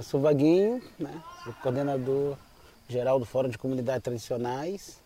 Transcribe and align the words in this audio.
eu 0.00 0.02
sou 0.02 0.18
Vaguinho, 0.18 0.80
né? 0.98 1.12
Sou 1.44 1.52
coordenador 1.62 2.34
geral 2.88 3.18
do 3.18 3.26
Fórum 3.26 3.50
de 3.50 3.58
Comunidades 3.58 4.02
Tradicionais 4.02 4.98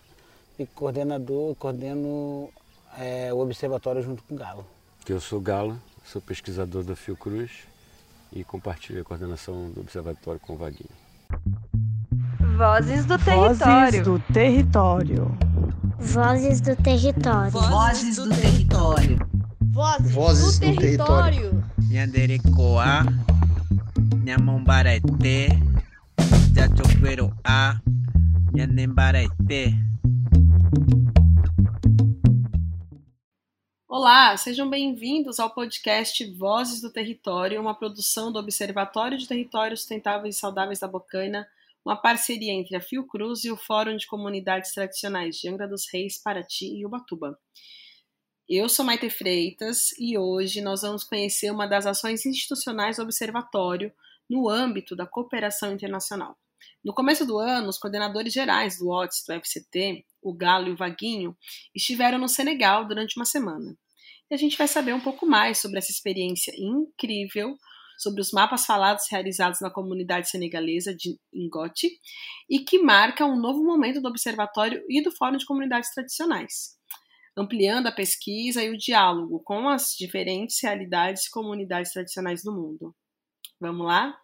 e 0.57 0.65
coordenador, 0.67 1.57
coordeno 1.57 2.49
é, 2.97 3.35
o 3.35 3.39
observatório 3.39 4.01
junto 4.03 4.23
com 4.23 4.37
o 4.37 4.39
Galo. 4.39 4.65
Eu 5.09 5.21
sou 5.21 5.41
Galo, 5.41 5.77
sou 6.05 6.23
pesquisador 6.23 6.85
da 6.85 6.95
Fiocruz 6.95 7.51
e 8.33 8.45
compartilho 8.45 9.01
a 9.01 9.05
coordenação 9.05 9.69
do 9.71 9.81
observatório 9.81 10.41
com 10.41 10.53
o 10.53 10.57
Vaguinho. 10.57 10.89
Vozes 12.57 13.05
do 13.05 13.19
território. 13.19 13.59
Vozes 13.59 14.03
do 14.05 14.19
território. 14.33 15.39
Vozes 15.99 16.61
do 16.61 16.77
território. 16.77 17.51
Vozes 17.51 18.17
do 18.17 18.29
território. 18.29 19.29
Vozes, 19.61 20.13
Vozes 20.13 20.59
do, 20.61 20.71
do 20.71 20.77
território. 20.77 21.65
Nhanderecoa, 24.25 24.27
Nhamombarete, 24.27 25.49
Jachoperoa, 26.55 27.83
Nhanembarete. 28.55 29.75
Olá, 33.87 34.37
sejam 34.37 34.69
bem-vindos 34.69 35.39
ao 35.39 35.51
podcast 35.51 36.25
Vozes 36.33 36.81
do 36.81 36.91
Território, 36.91 37.61
uma 37.61 37.75
produção 37.75 38.33
do 38.33 38.39
Observatório 38.39 39.19
de 39.19 39.29
Territórios 39.29 39.81
Sustentáveis 39.81 40.37
e 40.37 40.41
Saudáveis 40.41 40.81
da 40.81 40.89
Bocaina, 40.89 41.47
uma 41.85 41.97
parceria 41.97 42.53
entre 42.53 42.77
a 42.77 42.81
Fiocruz 42.81 43.45
e 43.45 43.53
o 43.53 43.57
Fórum 43.57 43.97
de 43.97 44.07
Comunidades 44.07 44.73
Tradicionais 44.73 45.37
de 45.37 45.49
Angra 45.49 45.69
dos 45.69 45.87
Reis, 45.93 46.19
Paraty 46.19 46.79
e 46.79 46.87
Ubatuba. 46.87 47.39
Eu 48.49 48.69
sou 48.69 48.85
Maite 48.85 49.09
Freitas 49.11 49.91
e 49.99 50.19
hoje 50.19 50.61
nós 50.61 50.83
vamos 50.83 51.05
conhecer 51.05 51.51
uma 51.51 51.67
das 51.67 51.87
ações 51.87 52.27
institucionais 52.27 52.97
do 52.97 53.03
Observatório 53.03 53.93
no 54.29 54.49
âmbito 54.49 54.95
da 54.97 55.07
cooperação 55.07 55.73
internacional. 55.73 56.37
No 56.83 56.95
começo 56.95 57.27
do 57.27 57.39
ano, 57.39 57.69
os 57.69 57.79
coordenadores 57.79 58.33
gerais 58.33 58.79
do 58.79 58.89
OTS 58.89 59.25
do 59.27 59.35
FCT, 59.35 60.05
o 60.23 60.35
Galo 60.35 60.69
e 60.69 60.73
o 60.73 60.77
Vaguinho, 60.77 61.37
estiveram 61.75 62.19
no 62.19 62.29
Senegal 62.29 62.87
durante 62.87 63.17
uma 63.17 63.25
semana. 63.25 63.77
E 64.31 64.35
a 64.35 64.39
gente 64.39 64.57
vai 64.57 64.67
saber 64.67 64.95
um 64.95 65.01
pouco 65.01 65.27
mais 65.27 65.61
sobre 65.61 65.79
essa 65.79 65.91
experiência 65.91 66.53
incrível 66.57 67.57
sobre 67.99 68.21
os 68.21 68.33
mapas 68.33 68.67
falados 68.67 69.07
realizados 69.11 69.61
na 69.61 69.71
comunidade 69.71 70.29
senegalesa 70.29 70.95
de 70.95 71.19
Ngote 71.33 71.89
e 72.49 72.61
que 72.61 72.79
marca 72.79 73.25
um 73.25 73.41
novo 73.41 73.65
momento 73.65 74.01
do 74.01 74.09
Observatório 74.09 74.85
e 74.89 75.03
do 75.03 75.13
Fórum 75.13 75.37
de 75.37 75.47
Comunidades 75.47 75.93
Tradicionais, 75.93 76.77
ampliando 77.37 77.87
a 77.87 77.93
pesquisa 77.93 78.63
e 78.63 78.71
o 78.71 78.77
diálogo 78.77 79.41
com 79.45 79.69
as 79.69 79.95
diferentes 79.99 80.61
realidades 80.63 81.27
e 81.27 81.31
comunidades 81.31 81.93
tradicionais 81.93 82.43
do 82.43 82.53
mundo. 82.53 82.95
Vamos 83.65 83.87
lá? 83.87 84.15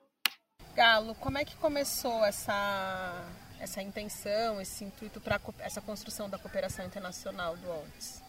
Galo, 0.76 1.14
como 1.14 1.38
é 1.38 1.46
que 1.46 1.56
começou 1.56 2.22
essa, 2.26 3.26
essa 3.58 3.80
intenção, 3.80 4.60
esse 4.60 4.84
intuito 4.84 5.18
para 5.18 5.40
essa 5.60 5.80
construção 5.80 6.28
da 6.28 6.36
cooperação 6.36 6.84
internacional 6.84 7.56
do 7.56 7.70
ONTS? 7.70 8.22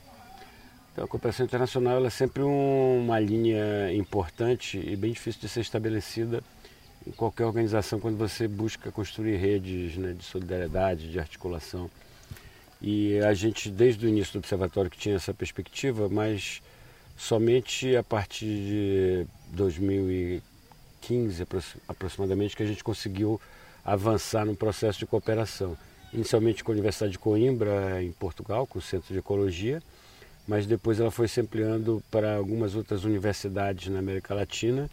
Então, 0.90 1.04
a 1.04 1.08
cooperação 1.10 1.46
internacional 1.46 2.06
é 2.06 2.10
sempre 2.10 2.44
um, 2.44 3.04
uma 3.04 3.20
linha 3.20 3.94
importante 3.94 4.80
e 4.80 4.96
bem 4.96 5.12
difícil 5.12 5.42
de 5.42 5.50
ser 5.50 5.60
estabelecida 5.60 6.42
em 7.06 7.12
qualquer 7.12 7.44
organização 7.44 8.00
quando 8.00 8.16
você 8.16 8.48
busca 8.48 8.90
construir 8.90 9.36
redes 9.36 9.98
né, 9.98 10.14
de 10.14 10.24
solidariedade, 10.24 11.12
de 11.12 11.20
articulação. 11.20 11.92
E 12.82 13.20
a 13.20 13.34
gente, 13.34 13.70
desde 13.70 14.06
o 14.06 14.08
início 14.08 14.32
do 14.32 14.40
observatório, 14.40 14.90
que 14.90 14.98
tinha 14.98 15.18
essa 15.18 15.34
perspectiva, 15.34 16.08
mas 16.08 16.62
somente 17.18 17.98
a 17.98 18.02
partir 18.02 18.46
de 18.46 19.28
2015 21.02 21.48
aproximadamente 21.88 22.56
que 22.56 22.64
a 22.64 22.66
gente 22.66 22.84
conseguiu 22.84 23.42
avançar 23.84 24.46
no 24.46 24.56
processo 24.56 25.00
de 25.00 25.06
cooperação. 25.06 25.76
Inicialmente 26.14 26.64
com 26.64 26.72
a 26.72 26.74
Universidade 26.74 27.14
de 27.14 27.20
Coimbra, 27.20 28.02
em 28.04 28.12
Portugal, 28.12 28.68
com 28.68 28.80
o 28.80 28.82
Centro 28.82 29.12
de 29.14 29.20
Ecologia, 29.20 29.82
mas 30.48 30.66
depois 30.66 31.00
ela 31.00 31.12
foi 31.12 31.28
se 31.28 31.42
ampliando 31.42 32.04
para 32.12 32.36
algumas 32.36 32.76
outras 32.76 33.04
universidades 33.04 33.88
na 33.92 34.00
América 34.00 34.34
Latina 34.34 34.90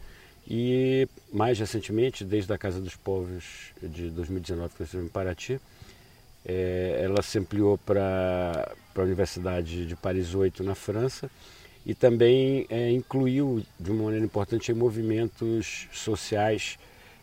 e 0.47 1.07
mais 1.33 1.59
recentemente, 1.59 2.25
desde 2.25 2.51
a 2.53 2.57
Casa 2.59 2.81
dos 2.81 2.97
Povos 2.97 3.73
de 3.83 4.09
2019, 4.11 4.75
que 4.75 4.97
eu 4.97 5.05
em 5.05 5.09
Paraty, 5.09 5.61
é, 6.47 7.01
ela 7.05 7.21
se 7.21 7.39
ampliou 7.39 7.77
para, 7.77 8.75
para 8.95 9.03
a 9.03 9.07
Universidade 9.07 9.85
de 9.85 9.97
Paris 9.97 10.35
8 10.35 10.63
na 10.63 10.75
França 10.75 11.31
e 11.85 11.95
também 11.95 12.67
é, 12.69 12.91
incluiu 12.91 13.63
de 13.79 13.91
uma 13.91 14.05
maneira 14.05 14.25
importante 14.25 14.73
movimentos 14.73 15.89
sociais 15.93 16.79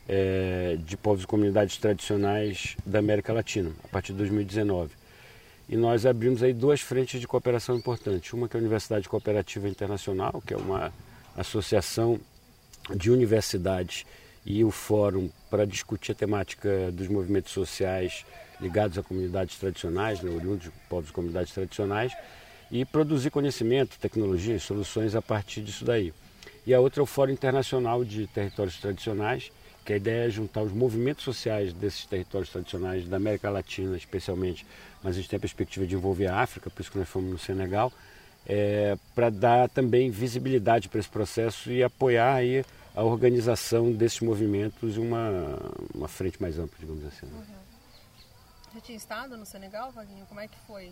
é, 0.08 0.78
de 0.80 0.98
povos 0.98 1.24
e 1.24 1.28
comunidades 1.28 1.78
tradicionais 1.78 2.76
da 2.86 3.00
América 3.00 3.34
Latina, 3.34 3.72
a 3.84 3.88
partir 3.88 4.12
de 4.12 4.20
2019. 4.20 4.92
E 5.68 5.76
nós 5.76 6.06
abrimos 6.06 6.44
aí 6.44 6.54
duas 6.54 6.82
frentes 6.82 7.20
de 7.20 7.28
cooperação 7.28 7.76
importantes. 7.76 8.32
Uma 8.34 8.48
que 8.48 8.56
é 8.56 8.60
a 8.60 8.62
Universidade 8.62 9.10
Cooperativa 9.10 9.68
Internacional, 9.68 10.42
que 10.46 10.54
é 10.54 10.58
uma 10.58 10.94
associação 11.36 12.20
de 12.96 13.10
universidades 13.10 14.06
e 14.46 14.64
o 14.64 14.70
fórum 14.70 15.30
para 15.50 15.66
discutir 15.66 16.12
a 16.12 16.16
temática 16.16 16.92
dos 16.92 17.08
movimentos 17.08 17.52
sociais 17.52 18.24
ligados 18.62 18.98
a 18.98 19.04
comunidades 19.04 19.58
tradicionais, 19.58 20.22
né, 20.22 20.30
oriundos 20.30 20.66
de 20.66 20.72
povos 20.88 21.10
e 21.10 21.14
comunidades 21.14 21.54
tradicionais, 21.54 22.14
e 22.72 22.84
produzir 22.86 23.30
conhecimento, 23.30 24.00
tecnologia 24.00 24.56
e 24.56 24.60
soluções 24.60 25.16
a 25.16 25.22
partir 25.22 25.62
disso 25.62 25.86
daí. 25.86 26.14
E 26.66 26.74
a 26.74 26.80
outra 26.80 27.02
é 27.02 27.04
o 27.04 27.06
Fórum 27.06 27.32
Internacional 27.32 28.04
de 28.04 28.28
Territórios 28.28 28.78
Tradicionais, 28.78 29.52
que 29.86 29.94
a 29.94 29.98
ideia 29.98 30.28
é 30.28 30.30
juntar 30.30 30.64
os 30.64 30.72
movimentos 30.72 31.24
sociais 31.24 31.72
desses 31.72 32.06
territórios 32.06 32.50
tradicionais 32.50 33.08
da 33.08 33.18
América 33.18 33.52
Latina, 33.52 33.96
especialmente, 33.96 34.66
mas 35.04 35.16
a 35.16 35.20
gente 35.20 35.30
tem 35.30 35.38
a 35.38 35.40
perspectiva 35.40 35.86
de 35.86 35.94
envolver 35.94 36.26
a 36.26 36.42
África, 36.42 36.72
por 36.72 36.82
isso 36.82 36.92
que 36.92 36.98
nós 36.98 37.08
fomos 37.08 37.32
no 37.32 37.38
Senegal, 37.38 37.94
é, 38.48 38.98
para 39.14 39.30
dar 39.30 39.70
também 39.70 40.10
visibilidade 40.10 40.90
para 40.90 41.00
esse 41.00 41.10
processo 41.10 41.72
e 41.72 41.84
apoiar 41.84 42.34
aí 42.34 42.66
a 42.96 43.04
organização 43.04 43.92
desses 43.92 44.22
movimentos 44.22 44.98
em 44.98 45.02
uma, 45.02 45.60
uma 45.94 46.08
frente 46.08 46.42
mais 46.42 46.58
ampla, 46.58 46.78
digamos 46.80 47.06
assim. 47.06 47.28
Né? 47.28 47.34
Uhum. 47.38 47.56
Já 48.74 48.82
tinha 48.82 48.98
estado 48.98 49.38
no 49.38 49.46
Senegal, 49.46 49.92
Vaguinho? 49.92 50.26
Como 50.26 50.40
é 50.40 50.48
que 50.48 50.58
foi 50.66 50.92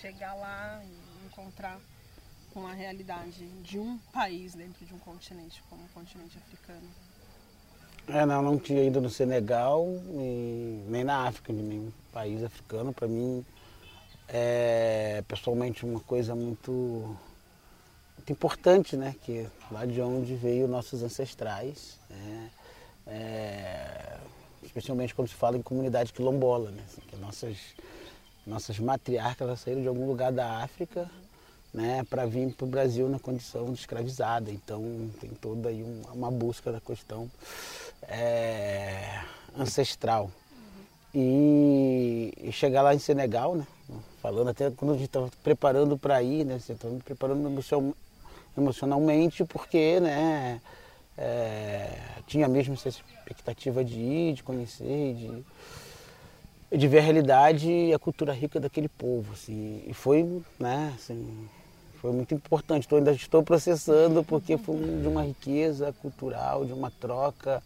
chegar 0.00 0.34
lá 0.34 0.82
e 0.84 1.26
encontrar 1.26 1.78
com 2.52 2.66
a 2.66 2.72
realidade 2.72 3.46
de 3.62 3.78
um 3.78 3.98
país 4.12 4.54
dentro 4.54 4.84
de 4.86 4.94
um 4.94 4.98
continente, 4.98 5.62
como 5.68 5.82
o 5.84 5.88
continente 5.88 6.38
africano? 6.38 6.88
É, 8.06 8.24
não, 8.26 8.42
não 8.42 8.58
tinha 8.58 8.82
ido 8.84 9.00
no 9.00 9.08
Senegal 9.08 9.86
e 10.10 10.84
nem 10.88 11.02
na 11.02 11.26
África, 11.26 11.52
em 11.52 11.56
nenhum 11.56 11.92
país 12.12 12.42
africano. 12.44 12.92
Para 12.92 13.08
mim, 13.08 13.44
é 14.28 15.24
pessoalmente 15.26 15.84
uma 15.84 16.00
coisa 16.00 16.34
muito, 16.34 17.16
muito 18.16 18.30
importante, 18.30 18.96
né? 18.96 19.14
Que 19.22 19.48
lá 19.70 19.86
de 19.86 20.00
onde 20.00 20.34
veio 20.34 20.68
nossos 20.68 21.02
ancestrais, 21.02 21.98
né? 22.10 22.50
é, 23.06 24.18
especialmente 24.62 25.14
quando 25.14 25.28
se 25.28 25.34
fala 25.34 25.56
em 25.56 25.62
comunidade 25.62 26.12
quilombola, 26.12 26.70
né? 26.70 26.82
Que 27.08 27.16
nossas, 27.16 27.56
nossas 28.46 28.78
matriarcas 28.78 29.60
saíram 29.60 29.82
de 29.82 29.88
algum 29.88 30.06
lugar 30.06 30.32
da 30.32 30.62
África 30.62 31.10
né, 31.74 32.04
para 32.08 32.24
vir 32.24 32.52
para 32.54 32.64
o 32.64 32.68
Brasil 32.68 33.08
na 33.08 33.18
condição 33.18 33.72
de 33.72 33.80
escravizada. 33.80 34.50
Então 34.50 35.10
tem 35.20 35.30
toda 35.30 35.68
aí 35.68 35.82
uma, 35.82 36.12
uma 36.12 36.30
busca 36.30 36.70
da 36.70 36.80
questão 36.80 37.28
é, 38.02 39.20
ancestral. 39.58 40.30
E, 41.12 42.32
e, 42.38 42.52
chegar 42.52 42.82
lá 42.82 42.94
em 42.94 42.98
Senegal, 42.98 43.54
né, 43.54 43.66
falando 44.20 44.50
até 44.50 44.70
quando 44.70 44.92
a 44.92 44.94
gente 44.94 45.06
estava 45.06 45.30
preparando 45.42 45.96
para 45.96 46.22
ir, 46.22 46.44
né, 46.44 46.56
estava 46.56 46.92
me 46.92 47.00
preparando 47.00 47.48
emocionalmente 48.56 49.44
porque 49.44 50.00
né, 50.00 50.60
é, 51.16 51.98
tinha 52.26 52.48
mesmo 52.48 52.74
essa 52.74 52.88
expectativa 52.88 53.84
de 53.84 53.98
ir, 53.98 54.34
de 54.34 54.42
conhecer, 54.42 55.14
de, 55.14 55.44
de 56.76 56.88
ver 56.88 56.98
a 56.98 57.02
realidade 57.02 57.70
e 57.70 57.94
a 57.94 57.98
cultura 57.98 58.32
rica 58.32 58.58
daquele 58.58 58.88
povo. 58.88 59.32
Assim, 59.32 59.82
e 59.86 59.94
foi, 59.94 60.42
né, 60.58 60.92
assim, 60.96 61.48
foi 62.00 62.12
muito 62.12 62.34
importante. 62.34 62.86
Então, 62.86 62.98
ainda 62.98 63.12
estou 63.12 63.42
processando 63.42 64.22
porque 64.24 64.56
foi 64.58 64.76
de 64.76 65.08
uma 65.08 65.22
riqueza 65.22 65.94
cultural, 66.00 66.64
de 66.64 66.72
uma 66.72 66.90
troca 66.90 67.62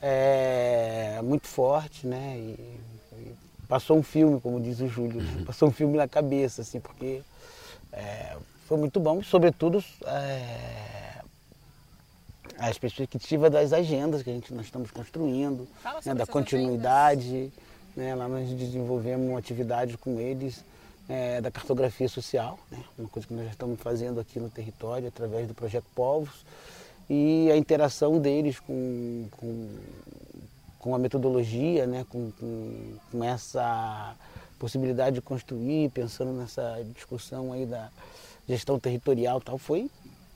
é, 0.00 1.20
muito 1.22 1.46
forte, 1.46 2.06
né? 2.06 2.36
E, 2.36 2.80
e 3.18 3.34
passou 3.68 3.98
um 3.98 4.02
filme, 4.02 4.40
como 4.40 4.60
diz 4.60 4.80
o 4.80 4.88
Júlio, 4.88 5.20
né? 5.20 5.42
passou 5.46 5.68
um 5.68 5.72
filme 5.72 5.96
na 5.96 6.06
cabeça, 6.06 6.62
assim, 6.62 6.78
porque 6.78 7.22
é, 7.92 8.36
foi 8.68 8.78
muito 8.78 9.00
bom, 9.00 9.22
sobretudo 9.22 9.82
é, 10.06 11.22
as 12.58 12.78
perspectivas 12.78 13.50
das 13.50 13.72
agendas 13.72 14.22
que 14.22 14.30
a 14.30 14.32
gente, 14.32 14.52
nós 14.54 14.66
estamos 14.66 14.90
construindo, 14.90 15.66
né? 16.04 16.14
da 16.14 16.26
continuidade. 16.26 17.52
Né? 17.96 18.14
Lá 18.14 18.28
nós 18.28 18.48
desenvolvemos 18.50 19.36
atividade 19.38 19.96
com 19.96 20.20
eles 20.20 20.62
é, 21.08 21.40
da 21.40 21.50
cartografia 21.50 22.08
social, 22.08 22.58
né? 22.70 22.78
uma 22.98 23.08
coisa 23.08 23.26
que 23.26 23.34
nós 23.34 23.46
já 23.46 23.52
estamos 23.52 23.80
fazendo 23.80 24.20
aqui 24.20 24.38
no 24.38 24.50
território 24.50 25.08
através 25.08 25.48
do 25.48 25.54
projeto 25.54 25.86
Povos 25.94 26.44
e 27.08 27.48
a 27.50 27.56
interação 27.56 28.18
deles 28.18 28.58
com, 28.60 29.26
com, 29.36 29.68
com 30.78 30.94
a 30.94 30.98
metodologia, 30.98 31.86
né, 31.86 32.04
com, 32.08 32.30
com, 32.32 32.94
com 33.12 33.24
essa 33.24 34.14
possibilidade 34.58 35.14
de 35.14 35.22
construir, 35.22 35.88
pensando 35.90 36.32
nessa 36.32 36.84
discussão 36.94 37.52
aí 37.52 37.64
da 37.64 37.88
gestão 38.48 38.78
territorial 38.78 39.38
e 39.38 39.44
tal, 39.44 39.58
foi 39.58 39.80
muito, 39.82 39.92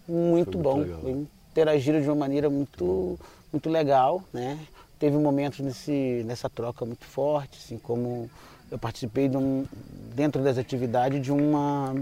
Foi 0.07 0.25
muito 0.33 0.59
bom. 0.59 0.79
legal. 0.79 1.01
Foi- 1.01 1.27
interagiram 1.51 2.01
de 2.01 2.07
uma 2.09 2.15
maneira 2.15 2.49
muito, 2.49 3.19
muito 3.53 3.69
legal, 3.69 4.23
né? 4.33 4.57
Teve 5.01 5.17
momentos 5.17 5.61
nesse, 5.61 6.23
nessa 6.27 6.51
troca 6.51 6.85
muito 6.85 7.07
forte, 7.07 7.59
assim, 7.59 7.79
como 7.79 8.31
eu 8.71 8.79
participei 8.79 9.29
de 9.29 9.37
um, 9.37 9.67
dentro 10.15 10.43
das 10.43 10.59
atividades 10.59 11.23
de 11.23 11.33
uma, 11.33 11.95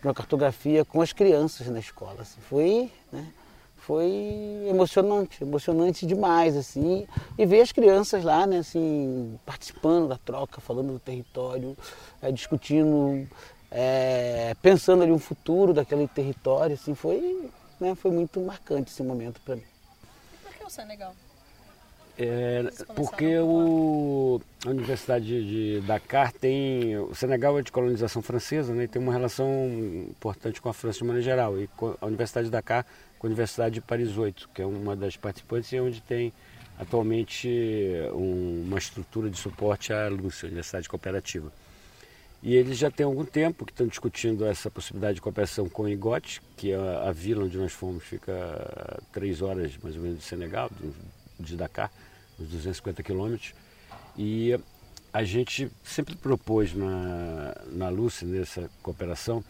de 0.00 0.08
uma 0.08 0.14
cartografia 0.14 0.82
com 0.82 1.02
as 1.02 1.12
crianças 1.12 1.66
na 1.68 1.78
escola. 1.78 2.22
assim. 2.22 2.40
Foi, 2.40 2.90
né? 3.12 3.32
foi 3.76 4.66
emocionante, 4.66 5.42
emocionante 5.42 6.06
demais, 6.06 6.56
assim, 6.56 7.06
e 7.36 7.46
ver 7.46 7.60
as 7.60 7.70
crianças 7.70 8.24
lá, 8.24 8.46
né, 8.46 8.58
assim, 8.58 9.38
participando 9.46 10.08
da 10.08 10.16
troca, 10.16 10.60
falando 10.60 10.94
do 10.94 10.98
território, 10.98 11.76
eh, 12.20 12.32
discutindo, 12.32 13.28
eh, 13.70 14.54
pensando 14.60 15.02
ali 15.02 15.12
um 15.12 15.18
futuro 15.18 15.72
daquele 15.72 16.08
território, 16.08 16.74
assim, 16.74 16.94
foi, 16.94 17.50
né, 17.78 17.94
foi 17.94 18.10
muito 18.10 18.40
marcante 18.40 18.90
esse 18.90 19.02
momento 19.02 19.40
para 19.42 19.56
mim. 19.56 19.64
E 20.34 20.36
por 20.38 20.54
que 20.54 20.64
o 20.64 20.70
Senegal? 20.70 21.14
É, 22.20 22.64
porque 22.96 23.36
por 23.36 23.44
o, 23.44 24.40
a 24.66 24.70
Universidade 24.70 25.24
de 25.26 25.80
Dakar 25.86 26.32
tem. 26.32 26.96
O 26.98 27.14
Senegal 27.14 27.56
é 27.58 27.62
de 27.62 27.70
colonização 27.70 28.20
francesa 28.20 28.74
né, 28.74 28.84
e 28.84 28.88
tem 28.88 29.00
uma 29.00 29.12
relação 29.12 29.46
importante 30.10 30.60
com 30.60 30.68
a 30.68 30.72
França 30.74 30.98
de 30.98 31.04
maneira 31.04 31.22
geral. 31.24 31.56
E 31.58 31.68
a 32.00 32.06
Universidade 32.06 32.46
de 32.46 32.50
Dakar 32.50 32.84
com 33.20 33.26
a 33.26 33.28
Universidade 33.28 33.76
de 33.76 33.80
Paris 33.80 34.16
8, 34.18 34.48
que 34.52 34.60
é 34.62 34.66
uma 34.66 34.96
das 34.96 35.16
participantes 35.16 35.70
e 35.72 35.78
onde 35.80 36.00
tem 36.00 36.32
atualmente 36.78 37.48
um- 38.14 38.64
uma 38.66 38.78
estrutura 38.78 39.28
de 39.30 39.36
suporte 39.38 39.92
à 39.92 40.08
Lúcia, 40.08 40.46
Universidade 40.46 40.88
Cooperativa. 40.88 41.52
E 42.42 42.54
eles 42.54 42.78
já 42.78 42.88
têm 42.90 43.04
algum 43.06 43.24
tempo 43.24 43.64
que 43.64 43.72
estão 43.72 43.86
discutindo 43.86 44.44
essa 44.46 44.70
possibilidade 44.70 45.16
de 45.16 45.20
cooperação 45.20 45.68
com 45.68 45.82
o 45.84 45.88
Igote, 45.88 46.40
que 46.56 46.70
é 46.72 46.76
a, 46.76 47.08
a 47.08 47.12
vila 47.12 47.44
onde 47.44 47.56
nós 47.58 47.72
fomos, 47.72 48.02
fica 48.04 48.32
a 48.32 49.00
três 49.12 49.42
horas 49.42 49.72
mais 49.82 49.96
ou 49.96 50.02
menos 50.02 50.18
do 50.18 50.22
Senegal, 50.24 50.68
do- 50.80 50.94
de 51.40 51.56
Dakar, 51.56 51.90
uns 52.40 52.48
250 52.48 53.02
quilômetros. 53.02 53.54
E 54.16 54.58
a 55.12 55.24
gente 55.24 55.70
sempre 55.84 56.16
propôs 56.16 56.74
na, 56.74 57.54
na 57.72 57.88
Lúcia, 57.88 58.26
nessa 58.26 58.70
cooperação, 58.82 59.42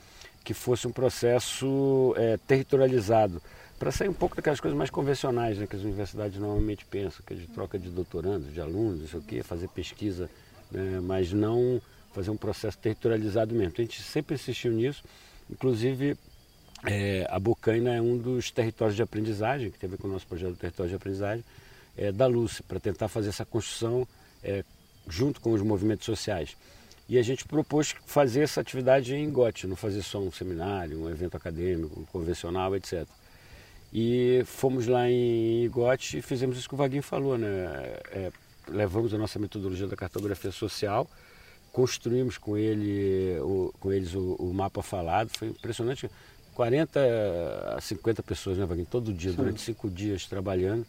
que 0.45 0.55
fosse 0.55 0.87
um 0.87 0.93
processo 0.93 2.15
eh, 2.17 2.39
territorializado, 2.47 3.43
para 3.79 3.93
sair 3.93 4.09
um 4.09 4.15
pouco 4.15 4.35
daquelas 4.35 4.61
coisas 4.61 4.77
mais 4.77 4.91
convencionais 4.91 5.59
né, 5.59 5.67
que 5.67 5.77
as 5.77 5.83
universidades 5.83 6.39
normalmente 6.39 6.85
pensam, 6.85 7.21
que 7.25 7.33
é 7.33 7.37
de 7.37 7.47
troca 7.47 7.79
de 7.79 7.89
doutorandos, 7.91 8.53
de 8.53 8.61
alunos, 8.61 9.03
isso 9.03 9.17
aqui, 9.17 9.43
fazer 9.43 9.69
pesquisa, 9.69 10.29
né, 10.71 11.01
mas 11.01 11.33
não 11.33 11.81
fazer 12.13 12.31
um 12.31 12.37
processo 12.37 12.77
territorializado 12.79 13.55
mesmo. 13.55 13.69
Então, 13.69 13.85
a 13.85 13.87
gente 13.87 14.03
sempre 14.03 14.35
insistiu 14.35 14.73
nisso, 14.73 15.05
inclusive 15.49 16.17
é, 16.85 17.27
a 17.31 17.39
Bocaina 17.39 17.95
é 17.95 18.01
um 18.01 18.17
dos 18.17 18.51
territórios 18.51 18.97
de 18.97 19.03
aprendizagem, 19.03 19.71
que 19.71 19.79
tem 19.79 19.89
a 19.89 19.91
ver 19.91 19.99
com 19.99 20.09
o 20.09 20.11
nosso 20.11 20.27
projeto 20.27 20.53
do 20.53 20.57
território 20.57 20.91
de 20.91 20.97
aprendizagem, 20.97 21.45
é, 21.99 22.13
da 22.13 22.27
Lúcia, 22.27 22.65
para 22.67 22.79
tentar 22.81 23.09
fazer 23.09 23.29
essa 23.31 23.45
construção 23.45 24.07
é, 24.43 24.65
junto 25.09 25.41
com 25.41 25.53
os 25.53 25.61
movimentos 25.63 26.07
sociais. 26.07 26.57
E 27.09 27.19
a 27.19 27.23
gente 27.23 27.45
propôs 27.47 27.95
fazer 28.07 28.41
essa 28.43 28.61
atividade 28.61 29.15
em 29.15 29.31
Gote, 29.31 29.67
não 29.67 29.77
fazer 29.77 30.03
só 30.03 30.19
um 30.21 30.31
seminário, 30.31 31.01
um 31.03 31.11
evento 31.11 31.37
acadêmico, 31.37 32.07
convencional, 32.13 32.77
etc. 32.77 33.07
E 33.93 34.43
fomos 34.45 34.87
lá 34.87 35.09
em 35.11 35.65
Igote 35.65 36.19
e 36.19 36.23
fizemos 36.23 36.59
isso 36.59 36.69
que 36.69 36.75
o 36.75 36.79
Vaguinho 36.79 37.03
falou, 37.03 37.39
né? 37.39 37.49
É, 38.13 38.31
levamos 38.69 39.15
a 39.15 39.19
nossa 39.19 39.39
metodologia 39.39 39.87
da 39.87 39.97
cartografia 39.97 40.53
social, 40.53 41.09
construímos 41.73 42.37
com, 42.37 42.57
ele, 42.59 43.39
o- 43.41 43.73
com 43.81 43.91
eles 43.91 44.15
o, 44.15 44.35
o 44.39 44.53
mapa 44.53 44.83
falado, 44.83 45.31
foi 45.31 45.49
impressionante. 45.49 46.11
40 46.55 47.01
a 47.77 47.81
50 47.81 48.23
pessoas, 48.23 48.59
né, 48.59 48.67
Vaguinho? 48.67 48.87
Todo 48.91 49.13
dia, 49.15 49.33
durante 49.33 49.63
cinco 49.63 49.89
dias 49.89 50.27
trabalhando. 50.27 50.85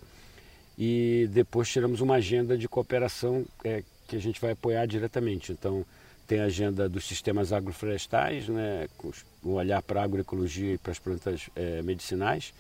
E 0.80 1.30
depois 1.34 1.68
tiramos 1.68 2.00
uma 2.00 2.16
agenda 2.16 2.58
de 2.58 2.70
cooperação 2.70 3.46
é, 3.66 3.84
que 4.08 4.16
a 4.16 4.20
gente 4.20 4.40
vai 4.40 4.52
apoiar 4.52 4.86
diretamente. 4.86 5.52
Então, 5.52 5.86
tem 6.26 6.40
a 6.40 6.46
agenda 6.46 6.88
dos 6.88 7.06
sistemas 7.06 7.52
agroflorestais, 7.52 8.48
né, 8.48 8.88
com 8.98 9.12
o 9.44 9.54
olhar 9.54 9.82
para 9.82 10.02
a 10.02 10.04
agroecologia 10.04 10.76
e 10.76 10.78
para 10.78 10.92
as 10.92 11.00
plantas 11.00 11.50
eh, 11.56 11.82
medicinais. 11.82 12.54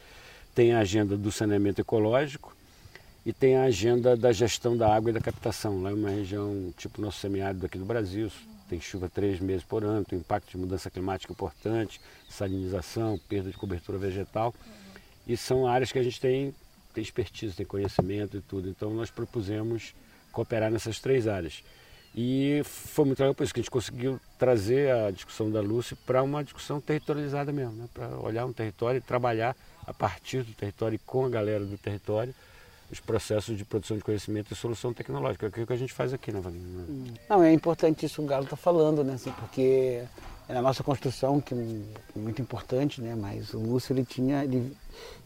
Tem 0.56 0.74
a 0.74 0.80
agenda 0.80 1.16
do 1.16 1.31
saneamento 1.31 1.80
ecológico 1.80 2.56
e 3.24 3.31
tem 3.31 3.57
a 3.57 3.66
agenda 3.66 4.18
da 4.18 4.31
gestão 4.31 4.75
da 4.75 4.92
água 4.92 5.12
e 5.12 5.13
da 5.13 5.21
captação. 5.21 5.83
Lá 5.83 5.92
é 5.92 5.94
uma 5.94 6.10
região 6.10 6.74
tipo 6.77 7.00
nosso 7.00 7.19
semiárido 7.19 7.63
aqui 7.63 7.77
do 7.77 7.86
Brasil, 7.86 8.31
tem 8.68 8.81
chuva 8.81 9.07
três 9.07 9.39
meses 9.39 9.63
por 9.63 9.83
ano, 9.83 10.04
tem 10.04 10.18
impacto 10.18 10.50
de 10.50 10.57
mudança 10.57 10.89
climática 10.89 11.31
importante, 11.31 12.01
salinização, 12.27 13.19
perda 13.30 13.51
de 13.51 13.57
cobertura 13.57 14.00
vegetal. 14.00 14.54
E 15.27 15.38
são 15.38 15.68
áreas 15.68 15.92
que 15.92 16.00
a 16.00 16.04
gente 16.04 16.19
tem, 16.19 16.56
tem 17.00 17.01
expertise, 17.01 17.56
tem 17.56 17.66
conhecimento 17.66 18.38
e 18.38 18.42
tudo. 18.42 18.69
Então 18.69 18.94
nós 18.94 19.10
propusemos 19.10 19.94
cooperar 20.31 20.69
nessas 20.69 21.00
três 21.00 21.28
áreas. 21.28 21.63
E 22.16 22.62
foi 22.66 23.06
muito 23.06 23.19
legal 23.19 23.34
por 23.34 23.44
isso 23.44 23.54
que 23.54 23.60
a 23.60 23.63
gente 23.63 23.72
conseguiu 23.72 24.19
trazer 24.38 24.92
a 24.92 25.12
discussão 25.12 25.50
da 25.50 25.62
Lúcia 25.62 25.98
para 26.06 26.22
uma 26.24 26.44
discussão 26.44 26.81
territorializada 26.81 27.51
mesmo, 27.51 27.74
né? 27.74 27.90
para 27.94 28.18
olhar 28.19 28.46
um 28.46 28.54
território 28.54 28.98
e 28.98 29.01
trabalhar 29.01 29.56
a 29.86 29.94
partir 29.94 30.44
do 30.44 30.54
território 30.54 30.96
e 30.96 31.00
com 31.00 31.25
a 31.25 31.30
galera 31.30 31.63
do 31.63 31.78
território 31.78 32.34
os 32.92 33.00
processos 33.00 33.56
de 33.56 33.63
produção 33.63 33.95
de 33.95 34.04
conhecimento 34.04 34.52
e 34.52 34.56
solução 34.56 34.92
tecnológica, 34.92 35.52
que 35.52 35.60
é 35.60 35.63
o 35.63 35.68
que 35.68 35.74
a 35.74 35.78
gente 35.78 35.94
faz 35.94 36.12
aqui, 36.12 36.31
né, 36.31 36.40
Wagner? 36.40 37.13
Não, 37.30 37.44
é 37.44 37.54
importante 37.54 38.04
isso 38.04 38.16
que 38.16 38.22
o 38.22 38.25
Galo 38.25 38.45
está 38.45 38.56
falando, 38.56 39.04
né? 39.04 39.13
assim, 39.13 39.31
porque 39.34 40.04
é 40.50 40.57
a 40.57 40.62
nossa 40.63 40.84
construção, 40.84 41.40
que 41.40 41.54
é 41.54 41.57
muito 42.19 42.42
importante, 42.42 43.00
né? 43.01 43.13
mas 43.16 43.54
o 43.54 43.60
Lúcio 43.60 43.94
ele 43.94 44.04
tinha. 44.04 44.44
Ele, 44.44 44.75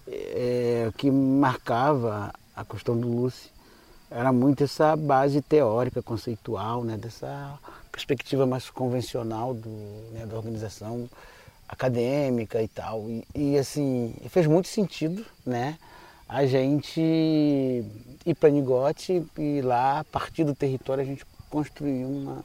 é, 0.05 0.85
o 0.89 0.91
que 0.91 1.09
marcava 1.09 2.33
a 2.53 2.65
questão 2.65 2.99
do 2.99 3.07
Lúcio 3.07 3.49
era 4.11 4.33
muito 4.33 4.65
essa 4.65 4.97
base 4.97 5.41
teórica, 5.41 6.03
conceitual, 6.03 6.83
né? 6.83 6.97
dessa 6.97 7.57
perspectiva 7.89 8.45
mais 8.45 8.69
convencional 8.69 9.53
do, 9.53 9.69
né? 10.11 10.25
da 10.25 10.35
organização 10.35 11.09
acadêmica 11.69 12.61
e 12.61 12.67
tal. 12.67 13.09
E, 13.09 13.25
e, 13.33 13.57
assim, 13.57 14.13
fez 14.27 14.45
muito 14.45 14.67
sentido, 14.67 15.25
né? 15.45 15.77
A 16.27 16.45
gente 16.45 16.99
ir 16.99 18.35
para 18.39 18.49
Nigote 18.49 19.25
e 19.37 19.61
lá, 19.61 20.01
a 20.01 20.03
partir 20.03 20.43
do 20.43 20.53
território, 20.53 21.01
a 21.01 21.05
gente 21.05 21.25
construir 21.49 22.05
uma, 22.05 22.43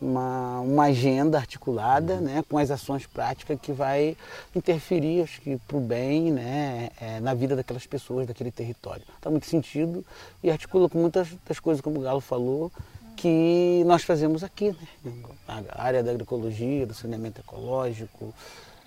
uma, 0.00 0.60
uma 0.60 0.84
agenda 0.84 1.38
articulada 1.38 2.20
né, 2.20 2.44
com 2.48 2.58
as 2.58 2.70
ações 2.70 3.06
práticas 3.06 3.58
que 3.60 3.72
vai 3.72 4.16
interferir, 4.54 5.22
acho 5.22 5.40
que, 5.40 5.56
para 5.66 5.76
o 5.76 5.80
bem 5.80 6.32
né, 6.32 6.90
é, 7.00 7.20
na 7.20 7.34
vida 7.34 7.56
daquelas 7.56 7.86
pessoas 7.86 8.26
daquele 8.26 8.50
território. 8.50 9.02
Dá 9.22 9.30
muito 9.30 9.46
sentido 9.46 10.04
e 10.42 10.50
articula 10.50 10.88
com 10.88 10.98
muitas 10.98 11.28
das 11.48 11.58
coisas, 11.58 11.80
como 11.80 11.98
o 11.98 12.02
Galo 12.02 12.20
falou, 12.20 12.70
que 13.16 13.82
nós 13.86 14.02
fazemos 14.02 14.44
aqui, 14.44 14.76
né? 15.04 15.12
a 15.48 15.82
área 15.82 16.02
da 16.02 16.10
agroecologia, 16.10 16.86
do 16.86 16.94
saneamento 16.94 17.40
ecológico. 17.40 18.32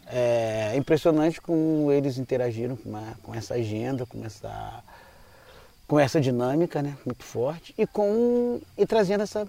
É 0.05 0.73
impressionante 0.75 1.41
como 1.41 1.91
eles 1.91 2.17
interagiram 2.17 2.75
com, 2.75 2.89
uma, 2.89 3.17
com 3.21 3.33
essa 3.33 3.55
agenda, 3.55 4.05
com 4.05 4.23
essa, 4.23 4.83
com 5.87 5.99
essa 5.99 6.21
dinâmica 6.21 6.81
né? 6.81 6.95
muito 7.05 7.23
forte 7.23 7.73
e, 7.77 7.85
com, 7.85 8.61
e 8.77 8.85
trazendo 8.85 9.23
essa, 9.23 9.47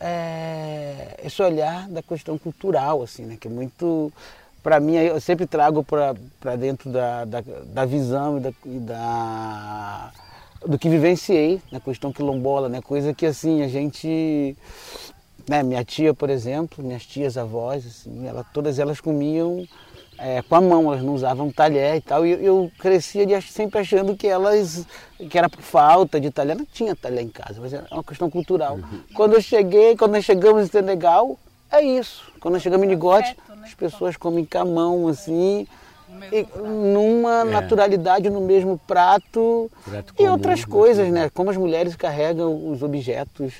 é, 0.00 1.16
esse 1.24 1.42
olhar 1.42 1.88
da 1.88 2.02
questão 2.02 2.38
cultural, 2.38 3.02
assim, 3.02 3.24
né? 3.24 3.36
que 3.38 3.48
é 3.48 3.50
muito 3.50 4.12
para 4.62 4.80
mim, 4.80 4.96
eu 4.96 5.20
sempre 5.20 5.46
trago 5.46 5.84
para 5.84 6.56
dentro 6.56 6.90
da, 6.90 7.24
da, 7.24 7.42
da 7.64 7.84
visão 7.84 8.38
e 8.38 8.40
da, 8.40 8.52
e 8.66 8.78
da, 8.80 10.12
do 10.66 10.78
que 10.78 10.88
vivenciei 10.88 11.60
na 11.70 11.80
questão 11.80 12.12
quilombola, 12.12 12.68
né? 12.68 12.82
coisa 12.82 13.14
que 13.14 13.24
assim 13.24 13.62
a 13.62 13.68
gente. 13.68 14.56
Né, 15.48 15.62
minha 15.62 15.82
tia, 15.82 16.12
por 16.12 16.28
exemplo, 16.28 16.84
minhas 16.84 17.06
tias 17.06 17.38
avós, 17.38 17.86
assim, 17.86 18.26
ela, 18.26 18.44
todas 18.52 18.78
elas 18.78 19.00
comiam 19.00 19.66
é, 20.18 20.42
com 20.42 20.54
a 20.56 20.60
mão, 20.60 20.92
elas 20.92 21.02
não 21.02 21.14
usavam 21.14 21.50
talher 21.50 21.96
e 21.96 22.00
tal. 22.00 22.26
E 22.26 22.32
eu, 22.32 22.40
eu 22.40 22.72
crescia 22.78 23.24
de, 23.24 23.40
sempre 23.42 23.78
achando 23.78 24.16
que 24.16 24.26
elas, 24.26 24.84
que 25.30 25.38
era 25.38 25.48
por 25.48 25.62
falta 25.62 26.20
de 26.20 26.30
talher, 26.30 26.56
não 26.56 26.66
tinha 26.66 26.94
talher 26.96 27.22
em 27.22 27.28
casa, 27.28 27.60
mas 27.60 27.72
era 27.72 27.86
uma 27.90 28.02
questão 28.02 28.28
cultural. 28.28 28.76
Uhum. 28.76 29.00
Quando 29.14 29.34
eu 29.34 29.40
cheguei, 29.40 29.96
quando 29.96 30.12
nós 30.12 30.24
chegamos 30.24 30.64
em 30.64 30.66
Senegal, 30.66 31.38
é 31.70 31.82
isso. 31.82 32.24
Quando 32.40 32.54
nós 32.54 32.62
chegamos 32.62 32.84
em 32.84 32.90
Nigote, 32.90 33.36
né? 33.48 33.62
as 33.64 33.74
pessoas 33.74 34.16
comem 34.16 34.44
com 34.44 34.58
a 34.58 34.64
mão, 34.64 35.08
assim, 35.08 35.66
e, 36.32 36.46
numa 36.58 37.42
é. 37.42 37.44
naturalidade 37.44 38.28
no 38.30 38.40
mesmo 38.40 38.80
prato, 38.86 39.70
prato 39.84 40.14
e 40.18 40.26
outras 40.26 40.64
coisas, 40.64 41.08
né? 41.10 41.30
Como 41.30 41.50
as 41.50 41.56
mulheres 41.56 41.94
carregam 41.94 42.70
os 42.70 42.82
objetos, 42.82 43.54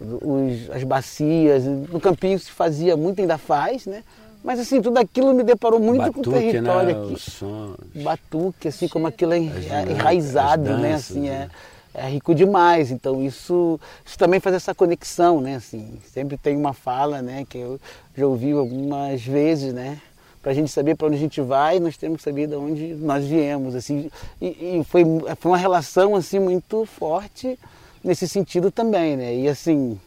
os, 0.00 0.70
as 0.70 0.84
bacias. 0.84 1.64
No 1.64 2.00
campinho 2.00 2.38
se 2.38 2.50
fazia 2.50 2.96
muito, 2.96 3.20
ainda 3.20 3.36
faz, 3.36 3.84
né? 3.84 4.02
Mas 4.48 4.60
assim, 4.60 4.80
tudo 4.80 4.96
aquilo 4.96 5.34
me 5.34 5.44
deparou 5.44 5.78
muito 5.78 6.00
Batuque, 6.00 6.24
com 6.24 6.30
o 6.30 6.32
território 6.32 6.96
né? 6.96 7.04
aqui. 7.04 7.20
Sons. 7.20 7.76
Batuque, 7.96 8.68
assim, 8.68 8.88
como 8.88 9.06
aquilo 9.06 9.34
é 9.34 9.36
enraizado, 9.36 10.78
né? 10.78 10.94
Assim, 10.94 11.28
é, 11.28 11.50
é 11.92 12.08
rico 12.08 12.34
demais. 12.34 12.90
Então 12.90 13.22
isso, 13.22 13.78
isso 14.06 14.16
também 14.16 14.40
faz 14.40 14.56
essa 14.56 14.74
conexão, 14.74 15.38
né? 15.42 15.56
Assim, 15.56 15.98
sempre 16.10 16.38
tem 16.38 16.56
uma 16.56 16.72
fala, 16.72 17.20
né, 17.20 17.44
que 17.46 17.58
eu 17.58 17.78
já 18.16 18.26
ouvi 18.26 18.52
algumas 18.52 19.22
vezes, 19.22 19.74
né? 19.74 20.00
Para 20.40 20.52
a 20.52 20.54
gente 20.54 20.70
saber 20.70 20.96
para 20.96 21.08
onde 21.08 21.16
a 21.16 21.20
gente 21.20 21.42
vai, 21.42 21.78
nós 21.78 21.98
temos 21.98 22.16
que 22.16 22.22
saber 22.22 22.46
de 22.46 22.54
onde 22.54 22.94
nós 22.94 23.26
viemos, 23.26 23.74
assim. 23.74 24.10
E, 24.40 24.46
e 24.78 24.82
foi, 24.88 25.04
foi 25.38 25.50
uma 25.50 25.58
relação 25.58 26.16
assim 26.16 26.38
muito 26.38 26.86
forte 26.86 27.58
nesse 28.02 28.26
sentido 28.26 28.70
também, 28.70 29.14
né? 29.14 29.34
E 29.34 29.46
assim, 29.46 30.00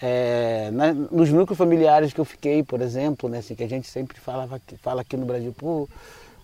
é, 0.00 0.70
na, 0.72 0.92
nos 0.92 1.30
núcleos 1.30 1.56
familiares 1.56 2.12
que 2.12 2.20
eu 2.20 2.24
fiquei, 2.24 2.62
por 2.62 2.80
exemplo, 2.80 3.28
né, 3.28 3.38
assim, 3.38 3.54
que 3.54 3.64
a 3.64 3.68
gente 3.68 3.88
sempre 3.88 4.18
falava, 4.20 4.60
fala 4.82 5.00
aqui 5.00 5.16
no 5.16 5.24
Brasil, 5.24 5.54
pô, 5.56 5.88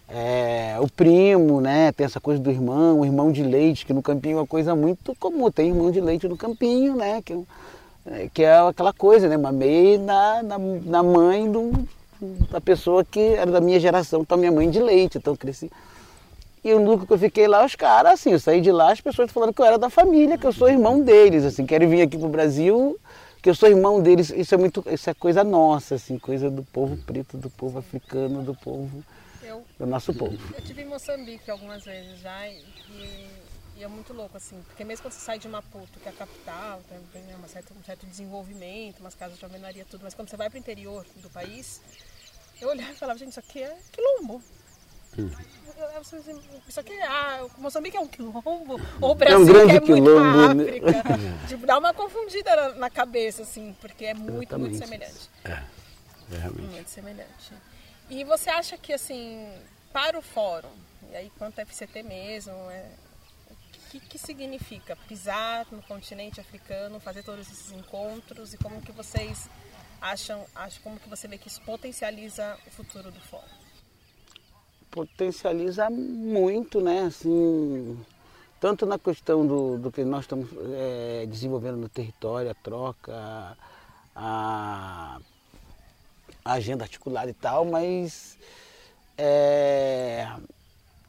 é, 0.08 0.76
o 0.80 0.88
primo, 0.88 1.60
né, 1.60 1.92
tem 1.92 2.04
essa 2.04 2.20
coisa 2.20 2.40
do 2.40 2.50
irmão, 2.50 3.00
o 3.00 3.04
irmão 3.04 3.30
de 3.30 3.42
leite, 3.42 3.84
que 3.84 3.92
no 3.92 4.02
campinho 4.02 4.38
é 4.38 4.40
uma 4.40 4.46
coisa 4.46 4.74
muito 4.74 5.14
comum, 5.16 5.50
tem 5.50 5.68
irmão 5.68 5.90
de 5.90 6.00
leite 6.00 6.26
no 6.28 6.36
campinho, 6.36 6.96
né, 6.96 7.22
que, 7.22 7.34
é, 8.06 8.28
que 8.32 8.42
é 8.42 8.58
aquela 8.58 8.92
coisa, 8.92 9.28
né, 9.28 9.36
mamei 9.36 9.98
na, 9.98 10.42
na, 10.42 10.58
na 10.58 11.02
mãe 11.02 11.50
do, 11.50 11.72
da 12.50 12.60
pessoa 12.60 13.04
que 13.04 13.20
era 13.20 13.50
da 13.50 13.60
minha 13.60 13.78
geração, 13.78 14.22
então 14.22 14.38
minha 14.38 14.52
mãe 14.52 14.70
de 14.70 14.80
leite, 14.80 15.18
então 15.18 15.36
cresci. 15.36 15.70
E 16.64 16.72
o 16.72 16.78
núcleo 16.78 17.08
que 17.08 17.12
eu 17.12 17.18
fiquei 17.18 17.48
lá, 17.48 17.64
os 17.64 17.74
caras, 17.74 18.12
assim, 18.12 18.30
eu 18.30 18.38
saí 18.38 18.60
de 18.60 18.70
lá, 18.70 18.92
as 18.92 19.00
pessoas 19.00 19.32
falando 19.32 19.52
que 19.52 19.60
eu 19.60 19.66
era 19.66 19.76
da 19.76 19.90
família, 19.90 20.38
que 20.38 20.46
eu 20.46 20.52
sou 20.52 20.68
irmão 20.68 21.00
deles, 21.00 21.44
assim, 21.44 21.66
querem 21.66 21.88
vir 21.88 22.02
aqui 22.02 22.16
pro 22.16 22.28
Brasil, 22.28 22.96
que 23.42 23.50
eu 23.50 23.54
sou 23.56 23.68
irmão 23.68 24.00
deles, 24.00 24.30
isso 24.30 24.54
é 24.54 24.58
muito, 24.58 24.84
isso 24.88 25.10
é 25.10 25.14
coisa 25.14 25.42
nossa, 25.42 25.96
assim, 25.96 26.16
coisa 26.16 26.48
do 26.48 26.62
povo 26.62 26.96
preto, 26.98 27.36
do 27.36 27.50
povo 27.50 27.80
africano, 27.80 28.42
do 28.42 28.54
povo, 28.54 29.04
Eu, 29.42 29.66
do 29.76 29.84
nosso 29.84 30.14
povo. 30.14 30.38
eu 30.54 30.62
tive 30.62 30.82
em 30.82 30.86
Moçambique 30.86 31.50
algumas 31.50 31.84
vezes 31.84 32.20
já 32.20 32.48
e, 32.48 32.64
e 33.76 33.82
é 33.82 33.88
muito 33.88 34.12
louco, 34.12 34.36
assim, 34.36 34.62
porque 34.68 34.84
mesmo 34.84 35.02
quando 35.02 35.14
você 35.14 35.20
sai 35.20 35.40
de 35.40 35.48
Maputo, 35.48 35.98
que 35.98 36.08
é 36.08 36.12
a 36.12 36.14
capital, 36.14 36.80
tem 37.12 37.22
né, 37.22 37.34
uma 37.36 37.48
certa, 37.48 37.74
um 37.74 37.82
certo 37.82 38.06
desenvolvimento, 38.06 39.00
umas 39.00 39.16
casas 39.16 39.36
de 39.36 39.44
alvenaria, 39.44 39.84
tudo, 39.90 40.02
mas 40.04 40.14
quando 40.14 40.28
você 40.28 40.36
vai 40.36 40.48
para 40.48 40.56
o 40.56 40.60
interior 40.60 41.04
do 41.16 41.28
país, 41.28 41.80
eu 42.60 42.68
olhava 42.68 42.92
e 42.92 42.96
falava, 42.96 43.18
gente, 43.18 43.30
isso 43.30 43.40
aqui 43.40 43.60
é 43.60 43.76
quilombo. 43.90 44.40
Isso 46.68 46.80
aqui 46.80 46.92
é. 46.92 47.06
Ah, 47.06 47.46
Moçambique 47.58 47.96
é 47.96 48.00
um 48.00 48.08
quilombo. 48.08 48.80
Ou 49.00 49.10
o 49.10 49.14
Brasil 49.14 49.44
grande 49.44 49.70
que 49.72 49.76
é 49.76 49.80
muito 49.80 49.94
quilombo, 49.94 50.40
a 50.40 50.54
né? 50.54 50.64
África. 50.64 51.04
tipo, 51.48 51.66
dá 51.66 51.78
uma 51.78 51.92
confundida 51.92 52.56
na, 52.56 52.68
na 52.76 52.90
cabeça, 52.90 53.42
assim, 53.42 53.76
porque 53.80 54.06
é 54.06 54.14
muito, 54.14 54.58
muito 54.58 54.74
Exatamente. 54.74 54.78
semelhante. 54.78 55.30
É, 55.44 56.38
realmente. 56.38 56.62
Muito 56.62 56.90
semelhante. 56.90 57.52
E 58.10 58.24
você 58.24 58.50
acha 58.50 58.76
que, 58.76 58.92
assim, 58.92 59.48
para 59.92 60.18
o 60.18 60.22
fórum, 60.22 60.72
e 61.10 61.16
aí 61.16 61.32
quanto 61.38 61.60
a 61.60 61.66
FCT 61.66 62.02
mesmo, 62.02 62.52
é, 62.70 62.86
o 63.50 63.90
que, 63.90 64.00
que 64.00 64.18
significa 64.18 64.96
pisar 65.08 65.66
no 65.70 65.82
continente 65.82 66.40
africano, 66.40 66.98
fazer 67.00 67.22
todos 67.22 67.50
esses 67.50 67.72
encontros 67.72 68.54
e 68.54 68.56
como 68.56 68.80
que 68.80 68.92
vocês 68.92 69.48
acham, 70.00 70.44
acham 70.54 70.82
como 70.82 70.98
que 70.98 71.08
você 71.08 71.28
vê 71.28 71.38
que 71.38 71.48
isso 71.48 71.60
potencializa 71.60 72.58
o 72.66 72.70
futuro 72.70 73.10
do 73.10 73.20
fórum? 73.20 73.61
Potencializa 74.92 75.90
muito, 75.90 76.80
né? 76.80 77.00
Assim, 77.00 77.98
tanto 78.60 78.86
na 78.86 78.98
questão 78.98 79.44
do, 79.44 79.78
do 79.78 79.90
que 79.90 80.04
nós 80.04 80.24
estamos 80.24 80.48
é, 80.74 81.26
desenvolvendo 81.26 81.78
no 81.78 81.88
território, 81.88 82.50
a 82.50 82.54
troca, 82.54 83.56
a, 84.14 85.18
a 86.44 86.52
agenda 86.52 86.84
articulada 86.84 87.30
e 87.30 87.34
tal, 87.34 87.64
mas 87.64 88.38
é, 89.16 90.28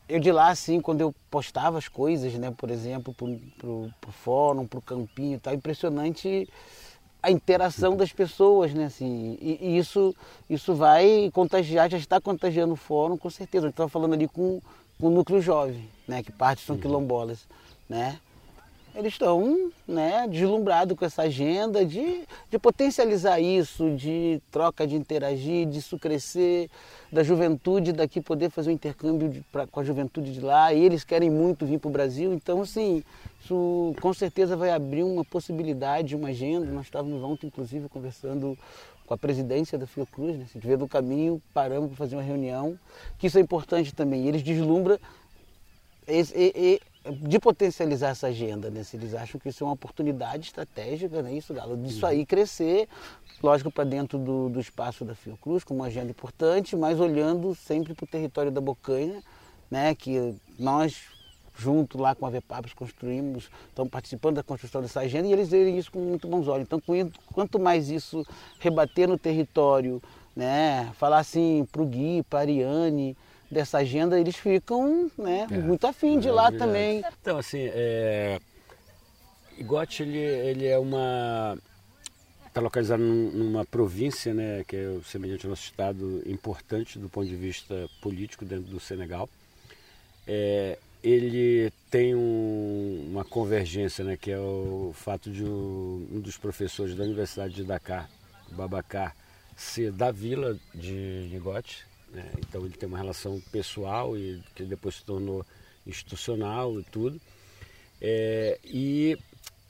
eu 0.08 0.20
de 0.20 0.32
lá, 0.32 0.48
assim, 0.48 0.80
quando 0.80 1.02
eu 1.02 1.14
postava 1.30 1.78
as 1.78 1.90
coisas, 1.90 2.34
né, 2.36 2.54
por 2.58 2.72
exemplo, 2.72 3.14
pro, 3.14 3.38
pro 4.00 4.12
fórum, 4.12 4.66
pro 4.66 4.82
campinho 4.82 5.36
e 5.36 5.40
tal, 5.40 5.54
impressionante 5.54 6.48
a 7.24 7.32
interação 7.32 7.96
das 7.96 8.12
pessoas, 8.12 8.74
né? 8.74 8.86
Assim, 8.86 9.38
e, 9.42 9.58
e 9.62 9.78
isso, 9.78 10.14
isso 10.50 10.76
vai 10.76 11.32
contagiar, 11.34 11.90
já 11.90 11.98
está 11.98 12.20
contagiando 12.20 12.74
o 12.74 12.78
fórum, 12.78 13.18
com 13.18 13.30
certeza. 13.30 13.68
Eu 13.68 13.70
estava 13.70 13.90
falando 13.90 14.14
ali 14.14 14.28
com, 14.28 14.62
com 15.00 15.08
o 15.08 15.10
núcleo 15.10 15.42
jovem, 15.42 15.88
né? 16.06 16.22
Que 16.22 16.34
parte 16.34 16.62
são 16.62 16.78
quilombolas, 16.78 17.48
né? 17.90 18.20
Eles 18.96 19.14
estão 19.14 19.72
né, 19.88 20.28
deslumbrados 20.30 20.96
com 20.96 21.04
essa 21.04 21.24
agenda 21.24 21.84
de, 21.84 22.24
de 22.50 22.60
potencializar 22.60 23.40
isso, 23.40 23.90
de 23.96 24.40
troca, 24.52 24.86
de 24.86 24.96
interagir, 24.96 25.66
disso 25.68 25.98
crescer, 25.98 26.70
da 27.12 27.24
juventude 27.24 27.92
daqui 27.92 28.22
poder 28.22 28.52
fazer 28.52 28.70
um 28.70 28.74
intercâmbio 28.74 29.30
de, 29.30 29.42
pra, 29.52 29.66
com 29.66 29.80
a 29.80 29.84
juventude 29.84 30.32
de 30.32 30.40
lá. 30.42 30.72
E 30.74 30.84
eles 30.84 31.04
querem 31.04 31.30
muito 31.30 31.66
vir 31.66 31.80
para 31.80 31.88
o 31.90 31.92
Brasil, 31.92 32.34
então 32.34 32.62
assim, 32.62 33.04
isso 33.44 33.96
com 34.00 34.14
certeza 34.14 34.56
vai 34.56 34.70
abrir 34.70 35.02
uma 35.04 35.26
possibilidade, 35.26 36.16
uma 36.16 36.30
agenda. 36.30 36.68
Nós 36.68 36.86
estávamos 36.86 37.24
ontem, 37.24 37.48
inclusive, 37.48 37.90
conversando 37.90 38.56
com 39.08 39.14
a 39.16 39.18
presidência 39.18 39.76
da 39.76 39.88
Fiocruz, 39.88 40.38
né? 40.38 40.46
Se 40.54 40.60
tiver 40.60 40.78
no 40.78 40.88
caminho, 40.88 41.42
paramos 41.52 41.88
para 41.90 41.98
fazer 41.98 42.16
uma 42.16 42.22
reunião, 42.22 42.78
que 43.18 43.26
isso 43.26 43.40
é 43.40 43.42
importante 43.42 43.94
também. 43.94 44.26
E 44.26 44.28
eles 44.28 44.44
deslumbram 44.44 45.00
esse- 46.08 46.34
e- 46.38 46.54
e- 46.56 46.82
de 47.12 47.38
potencializar 47.38 48.10
essa 48.10 48.28
agenda, 48.28 48.70
né? 48.70 48.84
Se 48.84 48.96
eles 48.96 49.14
acham 49.14 49.40
que 49.40 49.50
isso 49.50 49.64
é 49.64 49.68
uma 49.68 49.74
oportunidade 49.74 50.48
estratégica, 50.48 51.22
né? 51.22 51.34
Isso, 51.34 51.54
Galo, 51.54 51.76
disso 51.76 52.06
aí 52.06 52.26
crescer, 52.26 52.88
lógico, 53.42 53.70
para 53.70 53.84
dentro 53.84 54.18
do, 54.18 54.50
do 54.50 54.60
espaço 54.60 55.04
da 55.04 55.14
Fiocruz, 55.14 55.64
como 55.64 55.82
uma 55.82 55.88
agenda 55.88 56.12
importante, 56.12 56.76
mas 56.76 57.00
olhando 57.00 57.54
sempre 57.56 57.94
para 57.94 58.06
o 58.06 58.08
território 58.08 58.52
da 58.52 58.62
Bocanha, 58.62 59.22
né? 59.70 59.94
Que 59.94 60.34
nós, 60.58 61.04
junto 61.58 61.98
lá 61.98 62.16
com 62.16 62.26
a 62.26 62.30
VEPAPS, 62.30 62.74
construímos, 62.74 63.50
estamos 63.68 63.92
participando 63.92 64.36
da 64.36 64.44
construção 64.44 64.82
dessa 64.82 65.02
agenda 65.02 65.28
e 65.28 65.34
eles 65.34 65.50
verem 65.50 65.78
isso 65.78 65.92
com 65.92 66.00
muito 66.00 66.26
bons 66.26 66.48
olhos. 66.48 66.66
Então, 66.66 66.82
quanto 67.34 67.60
mais 67.60 67.90
isso 67.90 68.26
rebater 68.60 69.10
no 69.10 69.18
território, 69.18 70.02
né? 70.34 70.90
Falar 70.94 71.20
assim 71.20 71.68
para 71.70 71.82
o 71.82 71.86
Gui, 71.86 72.24
para 72.30 72.40
a 72.40 72.42
Ariane, 72.44 73.18
dessa 73.54 73.78
agenda, 73.78 74.20
eles 74.20 74.36
ficam 74.36 75.10
né, 75.18 75.48
É, 75.50 75.58
muito 75.58 75.86
afim 75.88 76.20
de 76.20 76.28
ir 76.28 76.32
lá 76.32 76.52
também. 76.52 77.04
Então, 77.22 77.38
assim, 77.38 77.70
é... 77.74 78.40
Igote, 79.58 80.04
ele, 80.04 80.18
ele 80.18 80.66
é 80.66 80.78
uma... 80.78 81.58
Está 82.48 82.60
localizado 82.62 83.02
num- 83.02 83.32
numa 83.32 83.66
província, 83.66 84.34
né, 84.34 84.64
que 84.68 84.76
é 84.76 85.00
semelhante 85.06 85.46
ao 85.46 85.52
nosso 85.52 85.64
estado, 85.64 86.22
importante 86.26 87.00
do 87.00 87.08
ponto 87.10 87.28
de 87.28 87.36
vista 87.36 87.90
político 88.02 88.44
dentro 88.46 88.66
do 88.66 88.80
Senegal. 88.80 89.30
É, 90.28 90.78
ele 91.04 91.72
tem 91.90 92.14
um- 92.16 93.08
uma 93.12 93.24
convergência, 93.26 94.04
né, 94.04 94.18
que 94.18 94.32
é 94.32 94.38
o 94.40 94.92
fato 94.94 95.32
de 95.32 95.44
um, 95.44 96.08
um 96.14 96.20
dos 96.20 96.38
professores 96.38 96.96
da 96.96 97.04
Universidade 97.04 97.54
de 97.56 97.64
Dakar, 97.64 98.10
Babacar, 98.52 99.16
ser 99.56 99.92
da 99.92 100.12
vila 100.12 100.58
de 100.76 101.28
Nigote. 101.32 101.86
Né? 102.14 102.32
Então 102.40 102.66
ele 102.66 102.76
tem 102.76 102.88
uma 102.88 102.98
relação 102.98 103.42
pessoal 103.52 104.16
e 104.18 104.42
que 104.56 104.64
depois 104.64 104.96
se 104.96 105.04
tornou 105.04 105.46
institucional 105.86 106.80
e 106.80 106.84
tudo. 106.84 107.20
É, 108.02 108.60
e 108.64 109.18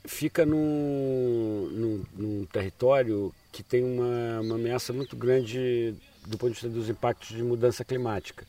fica 0.06 0.46
num, 0.46 1.70
num, 1.72 2.06
num 2.16 2.46
território 2.46 3.34
que 3.52 3.64
tem 3.64 3.84
uma, 3.84 4.42
uma 4.42 4.56
ameaça 4.56 4.92
muito 4.92 5.16
grande 5.16 5.96
do 6.26 6.38
ponto 6.38 6.50
de 6.50 6.54
vista 6.54 6.70
dos 6.70 6.90
impactos 6.90 7.30
de 7.30 7.44
mudança 7.44 7.86
climática. 7.86 8.46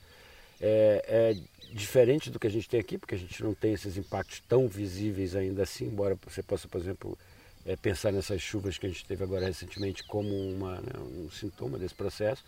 É, 0.60 1.04
é 1.06 1.36
diferente 1.72 2.30
do 2.30 2.38
que 2.38 2.46
a 2.46 2.50
gente 2.50 2.68
tem 2.68 2.80
aqui, 2.80 2.96
porque 2.96 3.14
a 3.14 3.18
gente 3.18 3.42
não 3.42 3.52
tem 3.52 3.72
esses 3.72 3.96
impactos 3.96 4.42
tão 4.48 4.68
visíveis 4.68 5.34
ainda 5.34 5.64
assim, 5.64 5.86
embora 5.86 6.16
você 6.24 6.42
possa, 6.42 6.68
por 6.68 6.80
exemplo, 6.80 7.18
é, 7.66 7.76
pensar 7.76 8.12
nessas 8.12 8.40
chuvas 8.40 8.78
que 8.78 8.86
a 8.86 8.88
gente 8.88 9.04
teve 9.04 9.22
agora 9.24 9.46
recentemente 9.46 10.04
como 10.04 10.28
uma, 10.28 10.76
né, 10.76 10.92
um 10.98 11.30
sintoma 11.30 11.78
desse 11.78 11.94
processo. 11.94 12.44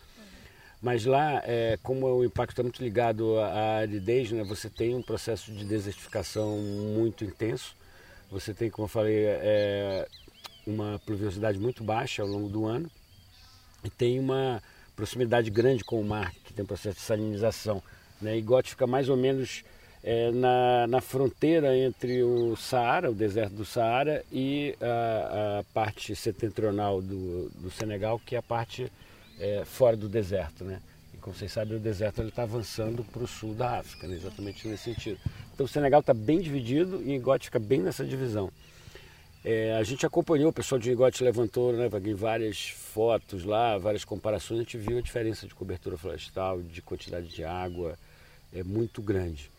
Mas 0.81 1.05
lá, 1.05 1.41
é, 1.45 1.77
como 1.81 2.05
o 2.07 2.23
impacto 2.23 2.51
está 2.51 2.63
muito 2.63 2.83
ligado 2.83 3.39
à 3.39 3.77
aridez, 3.77 4.31
né, 4.31 4.43
você 4.43 4.69
tem 4.69 4.93
um 4.93 5.01
processo 5.01 5.51
de 5.51 5.65
desertificação 5.65 6.57
muito 6.57 7.23
intenso. 7.23 7.75
Você 8.29 8.53
tem, 8.53 8.69
como 8.69 8.85
eu 8.85 8.89
falei, 8.89 9.25
é, 9.25 10.07
uma 10.65 10.99
pluviosidade 11.05 11.57
muito 11.57 11.83
baixa 11.83 12.21
ao 12.21 12.27
longo 12.27 12.49
do 12.49 12.65
ano 12.65 12.89
e 13.83 13.89
tem 13.89 14.19
uma 14.19 14.61
proximidade 14.95 15.49
grande 15.49 15.83
com 15.83 15.99
o 15.99 16.03
mar, 16.03 16.31
que 16.43 16.53
tem 16.53 16.63
um 16.63 16.67
processo 16.67 16.97
de 16.97 17.03
salinização. 17.03 17.81
Né? 18.21 18.37
Igote 18.37 18.71
fica 18.71 18.85
mais 18.85 19.09
ou 19.09 19.17
menos 19.17 19.63
é, 20.03 20.31
na, 20.31 20.87
na 20.87 21.01
fronteira 21.01 21.75
entre 21.77 22.23
o 22.23 22.55
Saara, 22.55 23.09
o 23.09 23.15
deserto 23.15 23.53
do 23.53 23.65
Saara, 23.65 24.23
e 24.31 24.75
a, 24.81 25.59
a 25.59 25.63
parte 25.73 26.15
setentrional 26.15 27.01
do, 27.01 27.49
do 27.55 27.71
Senegal, 27.71 28.21
que 28.25 28.35
é 28.35 28.39
a 28.39 28.43
parte 28.43 28.91
é, 29.39 29.63
fora 29.65 29.95
do 29.95 30.07
deserto. 30.07 30.63
Né? 30.63 30.81
E 31.13 31.17
como 31.17 31.35
vocês 31.35 31.51
sabem, 31.51 31.77
o 31.77 31.79
deserto 31.79 32.21
está 32.21 32.43
avançando 32.43 33.03
para 33.03 33.23
o 33.23 33.27
sul 33.27 33.53
da 33.53 33.79
África, 33.79 34.07
né? 34.07 34.15
exatamente 34.15 34.67
nesse 34.67 34.83
sentido. 34.83 35.19
Então 35.53 35.65
o 35.65 35.69
Senegal 35.69 36.01
está 36.01 36.13
bem 36.13 36.39
dividido 36.39 37.01
e 37.03 37.15
Igote 37.15 37.45
fica 37.45 37.59
bem 37.59 37.81
nessa 37.81 38.05
divisão. 38.05 38.51
É, 39.43 39.75
a 39.77 39.83
gente 39.83 40.05
acompanhou, 40.05 40.49
o 40.49 40.53
pessoal 40.53 40.77
de 40.77 40.91
Igote 40.91 41.23
levantou 41.23 41.71
né, 41.71 41.87
várias 42.15 42.69
fotos 42.69 43.45
lá, 43.45 43.77
várias 43.77 44.03
comparações, 44.03 44.59
a 44.59 44.63
gente 44.63 44.77
viu 44.77 44.97
a 44.97 45.01
diferença 45.01 45.47
de 45.47 45.55
cobertura 45.55 45.97
florestal, 45.97 46.61
de 46.61 46.81
quantidade 46.81 47.27
de 47.29 47.43
água, 47.43 47.97
é 48.53 48.63
muito 48.63 49.01
grande. 49.01 49.49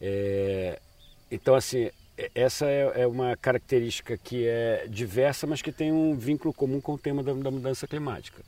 É, 0.00 0.80
então, 1.30 1.54
assim, 1.54 1.90
essa 2.34 2.66
é, 2.66 3.02
é, 3.02 3.06
uma 3.06 3.36
característica 3.36 4.16
que 4.16 4.46
é 4.46 4.86
diversa, 4.88 5.46
mas 5.46 5.62
que 5.62 5.70
tem 5.70 5.92
um 5.92 6.16
vínculo 6.16 6.52
comum 6.54 6.80
com 6.80 6.94
o 6.94 6.98
tema 6.98 7.22
da, 7.22 7.32
da 7.32 7.50
mudança 7.50 7.86
climática. 7.86 8.42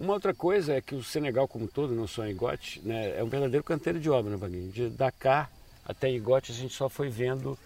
Uma 0.00 0.14
outra 0.14 0.32
coisa 0.32 0.72
é 0.72 0.80
que 0.80 0.94
o 0.94 1.04
Senegal 1.04 1.46
como 1.46 1.68
todo, 1.68 1.94
não 1.94 2.06
só 2.06 2.26
em 2.26 2.30
Igote, 2.30 2.80
né, 2.82 3.18
é 3.18 3.22
um 3.22 3.28
verdadeiro 3.28 3.62
canteiro 3.62 4.00
de 4.00 4.08
obra, 4.08 4.30
né, 4.30 4.36
Vaguinho? 4.36 4.72
De 4.72 4.88
Dakar 4.88 5.50
até 5.84 6.10
Igote 6.10 6.52
a 6.52 6.54
gente 6.54 6.74
só 6.74 6.88
foi 6.88 7.10
vendo 7.10 7.58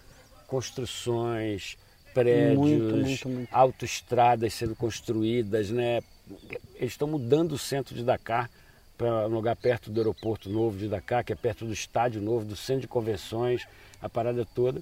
construções, 0.47 1.77
prédios, 2.13 2.57
muito, 2.57 2.95
muito, 2.95 3.29
muito. 3.29 3.49
autoestradas 3.53 4.53
sendo 4.53 4.75
construídas, 4.75 5.69
né? 5.69 6.01
Eles 6.75 6.93
estão 6.93 7.07
mudando 7.07 7.51
o 7.53 7.57
centro 7.57 7.93
de 7.93 8.03
Dakar 8.03 8.49
para 8.97 9.27
um 9.27 9.33
lugar 9.33 9.55
perto 9.55 9.91
do 9.91 9.99
aeroporto 9.99 10.49
novo 10.49 10.77
de 10.77 10.87
Dakar, 10.87 11.23
que 11.23 11.33
é 11.33 11.35
perto 11.35 11.65
do 11.65 11.73
estádio 11.73 12.21
novo, 12.21 12.45
do 12.45 12.55
centro 12.55 12.81
de 12.81 12.87
convenções, 12.87 13.67
a 14.01 14.09
parada 14.09 14.45
toda. 14.55 14.81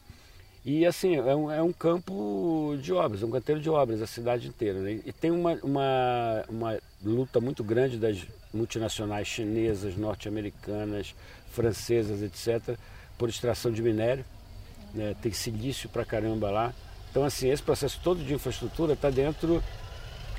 E 0.65 0.85
assim, 0.85 1.17
é 1.17 1.35
um, 1.35 1.51
é 1.51 1.61
um 1.61 1.73
campo 1.73 2.77
de 2.81 2.93
obras, 2.93 3.21
um 3.21 3.29
canteiro 3.29 3.59
de 3.59 3.69
obras, 3.69 4.01
a 4.01 4.07
cidade 4.07 4.47
inteira. 4.47 4.79
Né? 4.79 5.01
E 5.05 5.11
tem 5.11 5.29
uma, 5.29 5.55
uma, 5.55 6.45
uma 6.47 6.79
luta 7.03 7.39
muito 7.39 7.63
grande 7.63 7.97
das 7.97 8.25
multinacionais 8.53 9.27
chinesas, 9.27 9.95
norte-americanas, 9.97 11.15
francesas, 11.51 12.21
etc., 12.21 12.77
por 13.17 13.29
extração 13.29 13.71
de 13.71 13.81
minério. 13.81 14.25
Né? 14.93 15.15
Tem 15.21 15.31
silício 15.31 15.89
pra 15.89 16.05
caramba 16.05 16.49
lá. 16.49 16.73
Então, 17.11 17.23
assim, 17.23 17.49
esse 17.49 17.61
processo 17.61 17.99
todo 18.03 18.23
de 18.23 18.33
infraestrutura 18.33 18.93
está 18.93 19.09
dentro 19.09 19.61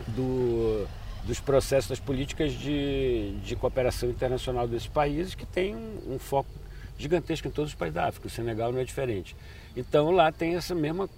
do, 0.09 0.87
dos 1.25 1.39
processos 1.41 1.89
das 1.89 2.01
políticas 2.01 2.53
de, 2.53 3.37
de 3.45 3.55
cooperação 3.57 4.11
internacional 4.11 4.67
desses 4.67 4.89
países, 4.89 5.35
que 5.35 5.47
tem 5.47 5.75
um, 5.75 6.15
um 6.15 6.19
foco 6.19 6.51
gigantesco 6.99 7.49
em 7.49 7.51
todos 7.51 7.71
os 7.71 7.77
países 7.77 7.95
da 7.95 8.07
África. 8.07 8.27
O 8.27 8.31
Senegal 8.31 8.73
não 8.73 8.81
é 8.81 8.85
diferente. 8.85 9.37
Então, 9.77 10.11
lá 10.11 10.33
tem 10.33 10.57
essa 10.57 10.75
mesma 10.75 11.09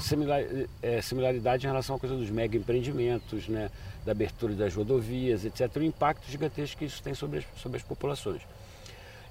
similar, 0.00 0.42
é, 0.82 1.00
similaridade 1.00 1.66
em 1.66 1.68
relação 1.68 1.96
à 1.96 1.98
coisa 1.98 2.16
dos 2.16 2.30
mega 2.30 2.56
empreendimentos, 2.56 3.48
né, 3.48 3.70
da 4.04 4.12
abertura 4.12 4.54
das 4.54 4.74
rodovias, 4.74 5.44
etc. 5.44 5.76
O 5.76 5.82
impacto 5.82 6.30
gigantesco 6.30 6.78
que 6.78 6.84
isso 6.84 7.02
tem 7.02 7.14
sobre 7.14 7.38
as, 7.38 7.44
sobre 7.60 7.78
as 7.78 7.82
populações. 7.82 8.42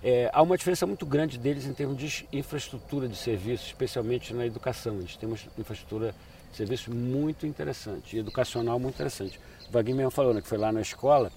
É, 0.03 0.29
há 0.31 0.41
uma 0.41 0.57
diferença 0.57 0.85
muito 0.85 1.05
grande 1.05 1.37
deles 1.37 1.65
em 1.65 1.73
termos 1.73 1.97
de 1.97 2.27
infraestrutura 2.31 3.07
de 3.07 3.15
serviços, 3.15 3.67
especialmente 3.67 4.33
na 4.33 4.45
educação. 4.45 4.99
Eles 4.99 5.15
têm 5.15 5.27
uma 5.27 5.37
infraestrutura 5.57 6.13
de 6.51 6.57
serviços 6.57 6.93
muito 6.93 7.47
interessante, 7.47 8.17
educacional 8.17 8.79
muito 8.79 8.95
interessante. 8.95 9.39
O 9.67 9.71
Wagner 9.71 9.95
mesmo 9.95 10.11
falou 10.11 10.33
né, 10.33 10.41
que 10.41 10.47
foi 10.47 10.57
lá 10.57 10.71
na 10.71 10.81
escola, 10.81 11.31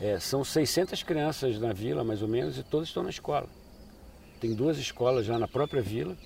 é, 0.00 0.18
são 0.18 0.42
600 0.42 1.02
crianças 1.02 1.58
na 1.60 1.72
vila, 1.72 2.02
mais 2.02 2.22
ou 2.22 2.28
menos, 2.28 2.58
e 2.58 2.62
todas 2.62 2.88
estão 2.88 3.02
na 3.02 3.10
escola. 3.10 3.46
Tem 4.40 4.54
duas 4.54 4.78
escolas 4.78 5.26
já 5.26 5.38
na 5.38 5.46
própria 5.46 5.82
vila? 5.82 6.16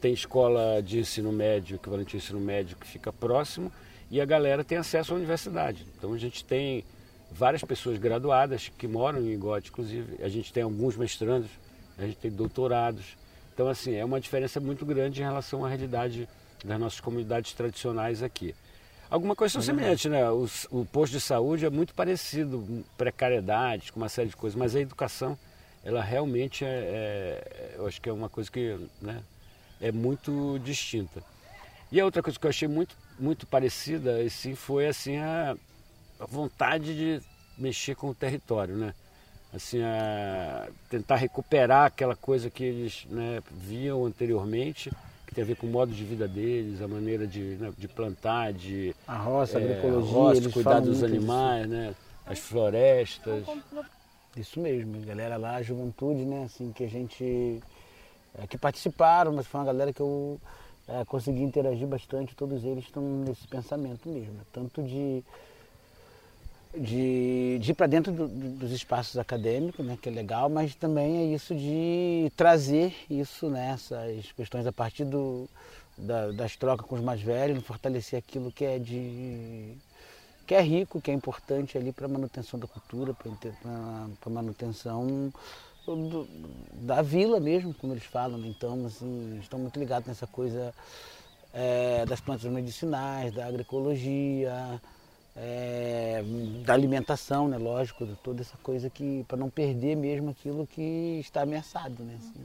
Tem 0.00 0.12
escola 0.12 0.82
de 0.82 1.00
ensino 1.00 1.32
médio, 1.32 1.76
equivalente 1.76 2.16
ao 2.16 2.18
ensino 2.18 2.40
médio, 2.40 2.76
que 2.76 2.86
fica 2.86 3.12
próximo, 3.12 3.72
e 4.10 4.20
a 4.20 4.24
galera 4.24 4.64
tem 4.64 4.78
acesso 4.78 5.12
à 5.12 5.16
universidade. 5.16 5.86
Então 5.96 6.12
a 6.12 6.18
gente 6.18 6.44
tem 6.44 6.84
várias 7.30 7.62
pessoas 7.62 7.98
graduadas 7.98 8.70
que 8.76 8.86
moram 8.86 9.20
em 9.20 9.32
Igote, 9.32 9.70
inclusive. 9.70 10.22
A 10.22 10.28
gente 10.28 10.52
tem 10.52 10.62
alguns 10.62 10.96
mestrandos, 10.96 11.50
a 11.98 12.06
gente 12.06 12.16
tem 12.16 12.30
doutorados. 12.30 13.16
Então, 13.52 13.68
assim, 13.68 13.94
é 13.94 14.04
uma 14.04 14.20
diferença 14.20 14.60
muito 14.60 14.86
grande 14.86 15.20
em 15.20 15.24
relação 15.24 15.64
à 15.64 15.68
realidade 15.68 16.28
das 16.64 16.78
nossas 16.78 17.00
comunidades 17.00 17.52
tradicionais 17.52 18.22
aqui. 18.22 18.54
Alguma 19.10 19.34
coisa 19.34 19.54
são 19.54 19.62
semelhantes, 19.62 20.10
né? 20.10 20.28
O, 20.30 20.46
o, 20.70 20.84
posto 20.84 21.12
de 21.12 21.20
saúde 21.20 21.64
é 21.64 21.70
muito 21.70 21.94
parecido, 21.94 22.84
precariedades, 22.96 23.90
com 23.90 24.00
uma 24.00 24.08
série 24.08 24.28
de 24.28 24.36
coisas, 24.36 24.56
mas 24.58 24.76
a 24.76 24.80
educação, 24.80 25.36
ela 25.82 26.02
realmente 26.02 26.64
é, 26.64 26.68
é 26.68 27.74
eu 27.78 27.86
acho 27.86 28.00
que 28.00 28.08
é 28.08 28.12
uma 28.12 28.28
coisa 28.28 28.50
que 28.50 28.78
né, 29.00 29.22
é 29.80 29.92
muito 29.92 30.58
distinta. 30.64 31.22
E 31.90 32.00
a 32.00 32.04
outra 32.04 32.22
coisa 32.22 32.38
que 32.38 32.44
eu 32.44 32.50
achei 32.50 32.68
muito, 32.68 32.94
muito 33.18 33.46
parecida, 33.46 34.20
assim, 34.20 34.54
foi 34.54 34.86
assim 34.86 35.16
a, 35.16 35.56
a 36.20 36.26
vontade 36.26 36.94
de 36.94 37.22
mexer 37.56 37.94
com 37.94 38.10
o 38.10 38.14
território, 38.14 38.76
né? 38.76 38.94
Assim, 39.52 39.82
a 39.82 40.68
tentar 40.90 41.16
recuperar 41.16 41.86
aquela 41.86 42.14
coisa 42.14 42.50
que 42.50 42.62
eles 42.62 43.06
né, 43.08 43.42
viam 43.50 44.04
anteriormente, 44.04 44.90
que 45.26 45.34
tem 45.34 45.42
a 45.42 45.46
ver 45.46 45.56
com 45.56 45.66
o 45.66 45.70
modo 45.70 45.90
de 45.90 46.04
vida 46.04 46.28
deles, 46.28 46.82
a 46.82 46.88
maneira 46.88 47.26
de, 47.26 47.40
né, 47.40 47.72
de 47.76 47.88
plantar, 47.88 48.52
de 48.52 48.94
a 49.06 49.16
roça, 49.16 49.58
é, 49.58 49.62
a 49.62 49.64
agroecologia, 49.64 50.12
a 50.12 50.44
roça, 50.44 50.50
cuidar 50.50 50.80
dos 50.80 51.02
animais, 51.02 51.66
né, 51.66 51.94
as 52.26 52.38
florestas. 52.38 53.44
Isso 54.36 54.60
mesmo, 54.60 55.00
galera 55.06 55.38
lá, 55.38 55.56
a 55.56 55.62
juventude, 55.62 56.26
né, 56.26 56.44
assim 56.44 56.70
que 56.70 56.84
a 56.84 56.88
gente 56.88 57.62
é, 58.42 58.46
que 58.46 58.58
participaram, 58.58 59.32
mas 59.32 59.46
foi 59.46 59.60
uma 59.60 59.66
galera 59.66 59.92
que 59.92 60.00
eu 60.00 60.40
é, 60.86 61.04
consegui 61.04 61.42
interagir 61.42 61.86
bastante. 61.86 62.34
Todos 62.34 62.64
eles 62.64 62.84
estão 62.84 63.02
nesse 63.02 63.46
pensamento 63.46 64.08
mesmo, 64.08 64.40
tanto 64.52 64.82
de 64.82 65.22
de, 66.76 67.58
de 67.60 67.70
ir 67.70 67.74
para 67.74 67.86
dentro 67.86 68.12
do, 68.12 68.28
dos 68.28 68.72
espaços 68.72 69.16
acadêmicos, 69.18 69.84
né, 69.84 69.98
que 70.00 70.08
é 70.08 70.12
legal, 70.12 70.48
mas 70.48 70.74
também 70.74 71.18
é 71.18 71.34
isso 71.34 71.54
de 71.54 72.30
trazer 72.36 72.94
isso, 73.08 73.48
né, 73.48 73.76
questões 74.36 74.66
a 74.66 74.72
partir 74.72 75.04
do, 75.04 75.48
da, 75.96 76.30
das 76.32 76.56
trocas 76.56 76.86
com 76.86 76.94
os 76.94 77.00
mais 77.00 77.20
velhos, 77.20 77.64
fortalecer 77.64 78.18
aquilo 78.18 78.52
que 78.52 78.64
é 78.64 78.78
de 78.78 79.74
que 80.46 80.54
é 80.54 80.62
rico, 80.62 80.98
que 80.98 81.10
é 81.10 81.14
importante 81.14 81.76
ali 81.76 81.92
para 81.92 82.06
a 82.06 82.08
manutenção 82.08 82.58
da 82.58 82.66
cultura, 82.66 83.12
para 83.12 83.30
a 83.30 84.30
manutenção 84.30 85.30
do, 85.96 86.28
da 86.72 87.02
vila 87.02 87.38
mesmo, 87.40 87.74
como 87.74 87.92
eles 87.92 88.04
falam. 88.04 88.38
Né? 88.38 88.48
Então, 88.48 88.86
assim, 88.86 89.38
estão 89.40 89.58
muito 89.58 89.78
ligados 89.78 90.08
nessa 90.08 90.26
coisa 90.26 90.74
é, 91.52 92.04
das 92.06 92.20
plantas 92.20 92.50
medicinais, 92.50 93.32
da 93.32 93.46
agroecologia, 93.46 94.80
é, 95.36 96.22
da 96.64 96.74
alimentação, 96.74 97.48
né, 97.48 97.56
lógico, 97.56 98.06
toda 98.22 98.40
essa 98.42 98.56
coisa 98.62 98.90
que 98.90 99.24
para 99.28 99.36
não 99.36 99.48
perder 99.48 99.96
mesmo 99.96 100.30
aquilo 100.30 100.66
que 100.66 101.18
está 101.20 101.42
ameaçado, 101.42 102.02
né? 102.02 102.18
Assim. 102.18 102.44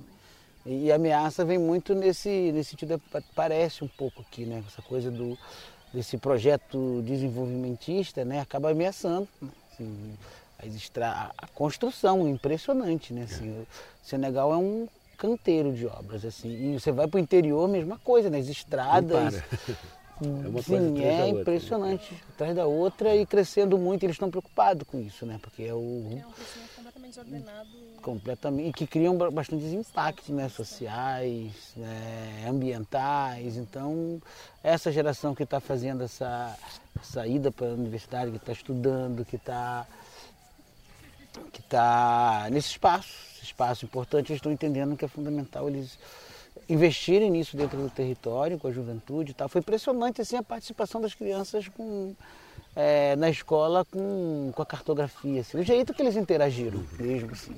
E, 0.65 0.91
a 0.91 0.95
ameaça 0.95 1.43
vem 1.43 1.57
muito 1.57 1.93
nesse, 1.93 2.51
nesse 2.53 2.71
sentido, 2.71 3.01
parece 3.35 3.83
um 3.83 3.87
pouco 3.87 4.21
aqui, 4.21 4.45
né? 4.45 4.63
Essa 4.65 4.81
coisa 4.81 5.11
do, 5.11 5.37
desse 5.93 6.17
projeto 6.17 7.01
desenvolvimentista, 7.03 8.23
né? 8.23 8.39
Acaba 8.39 8.71
ameaçando 8.71 9.27
né? 9.41 9.49
assim, 9.71 10.13
a, 11.01 11.31
a, 11.37 11.47
construção, 11.47 12.27
impressionante, 12.27 13.13
né? 13.13 13.23
Assim, 13.23 13.49
o 13.49 13.67
Senegal 14.03 14.53
é 14.53 14.57
um 14.57 14.87
canteiro 15.17 15.73
de 15.73 15.85
obras, 15.87 16.25
assim. 16.25 16.49
E 16.49 16.79
você 16.79 16.91
vai 16.91 17.07
para 17.07 17.17
o 17.17 17.21
interior, 17.21 17.67
mesma 17.67 17.97
coisa, 17.99 18.29
né? 18.29 18.39
As 18.39 18.47
estradas. 18.47 19.35
É 19.35 20.47
uma 20.47 20.61
Sim, 20.61 21.03
é 21.03 21.27
impressionante, 21.27 22.13
outra, 22.13 22.15
né? 22.15 22.33
atrás 22.33 22.55
da 22.55 22.65
outra 22.65 23.15
e 23.15 23.25
crescendo 23.25 23.77
muito. 23.77 24.03
Eles 24.03 24.13
estão 24.13 24.29
preocupados 24.29 24.87
com 24.87 24.99
isso, 24.99 25.25
né? 25.25 25.39
Porque 25.41 25.63
é 25.63 25.73
o. 25.73 26.07
É 26.21 26.25
um 26.25 26.31
crescimento 26.31 26.75
completamente 26.75 27.09
desordenado. 27.09 27.69
Completamente. 28.01 28.69
E 28.69 28.73
que 28.73 28.87
criam 28.87 29.17
bastantes 29.17 29.73
impactos 29.73 30.29
né? 30.29 30.47
sociais, 30.49 31.73
né? 31.75 32.45
ambientais. 32.47 33.57
Então, 33.57 34.21
essa 34.63 34.91
geração 34.91 35.33
que 35.33 35.43
está 35.43 35.59
fazendo 35.59 36.03
essa, 36.03 36.55
essa 37.01 37.25
ida 37.25 37.51
para 37.51 37.67
a 37.67 37.73
universidade, 37.73 38.31
que 38.31 38.37
está 38.37 38.51
estudando, 38.51 39.25
que 39.25 39.35
está 39.35 39.87
que 41.51 41.59
está 41.59 42.47
nesse 42.51 42.69
espaço, 42.69 43.09
esse 43.35 43.45
espaço 43.45 43.85
importante, 43.85 44.31
eles 44.31 44.37
estão 44.37 44.51
entendendo 44.51 44.95
que 44.95 45.05
é 45.05 45.07
fundamental 45.07 45.67
eles 45.67 45.97
investirem 46.69 47.29
nisso 47.29 47.57
dentro 47.57 47.77
do 47.77 47.89
território, 47.89 48.57
com 48.57 48.67
a 48.67 48.71
juventude 48.71 49.31
e 49.31 49.33
tal. 49.33 49.49
Foi 49.49 49.59
impressionante 49.59 50.21
assim, 50.21 50.35
a 50.35 50.43
participação 50.43 51.01
das 51.01 51.13
crianças 51.13 51.67
com, 51.67 52.15
é, 52.75 53.15
na 53.15 53.29
escola 53.29 53.85
com, 53.85 54.51
com 54.53 54.61
a 54.61 54.65
cartografia. 54.65 55.41
Assim, 55.41 55.59
o 55.59 55.63
jeito 55.63 55.93
que 55.93 56.01
eles 56.01 56.15
interagiram 56.15 56.83
mesmo. 56.97 57.31
Assim, 57.31 57.55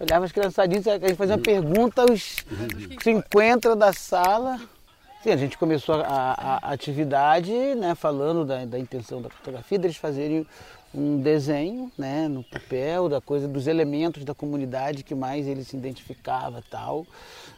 olhava 0.00 0.24
as 0.24 0.32
criançadinhas, 0.32 0.86
a 0.86 0.98
gente 0.98 1.14
fazia 1.14 1.36
uma 1.36 1.42
pergunta 1.42 2.02
aos 2.02 2.36
50 3.02 3.76
da 3.76 3.92
sala. 3.92 4.60
Sim, 5.22 5.30
a 5.30 5.36
gente 5.36 5.58
começou 5.58 5.96
a, 5.96 6.06
a, 6.06 6.68
a 6.68 6.72
atividade 6.72 7.52
né, 7.52 7.94
falando 7.94 8.44
da, 8.44 8.64
da 8.64 8.78
intenção 8.78 9.20
da 9.20 9.28
cartografia, 9.28 9.78
deles 9.78 9.98
fazerem 9.98 10.46
um 10.92 11.20
desenho 11.20 11.90
né, 11.96 12.26
no 12.26 12.42
papel 12.42 13.08
da 13.08 13.20
coisa 13.20 13.46
dos 13.46 13.68
elementos 13.68 14.24
da 14.24 14.34
comunidade 14.34 15.04
que 15.04 15.14
mais 15.14 15.46
ele 15.46 15.62
se 15.62 15.76
identificava 15.76 16.62
tal. 16.68 17.06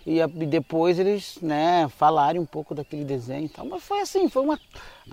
E, 0.04 0.20
a, 0.20 0.26
e 0.26 0.46
depois 0.46 0.98
eles 0.98 1.38
né 1.40 1.88
falarem 1.96 2.40
um 2.40 2.44
pouco 2.44 2.74
daquele 2.74 3.04
desenho 3.04 3.48
tal. 3.48 3.64
Mas 3.64 3.82
foi 3.82 4.00
assim 4.00 4.28
foi 4.28 4.42
uma 4.42 4.60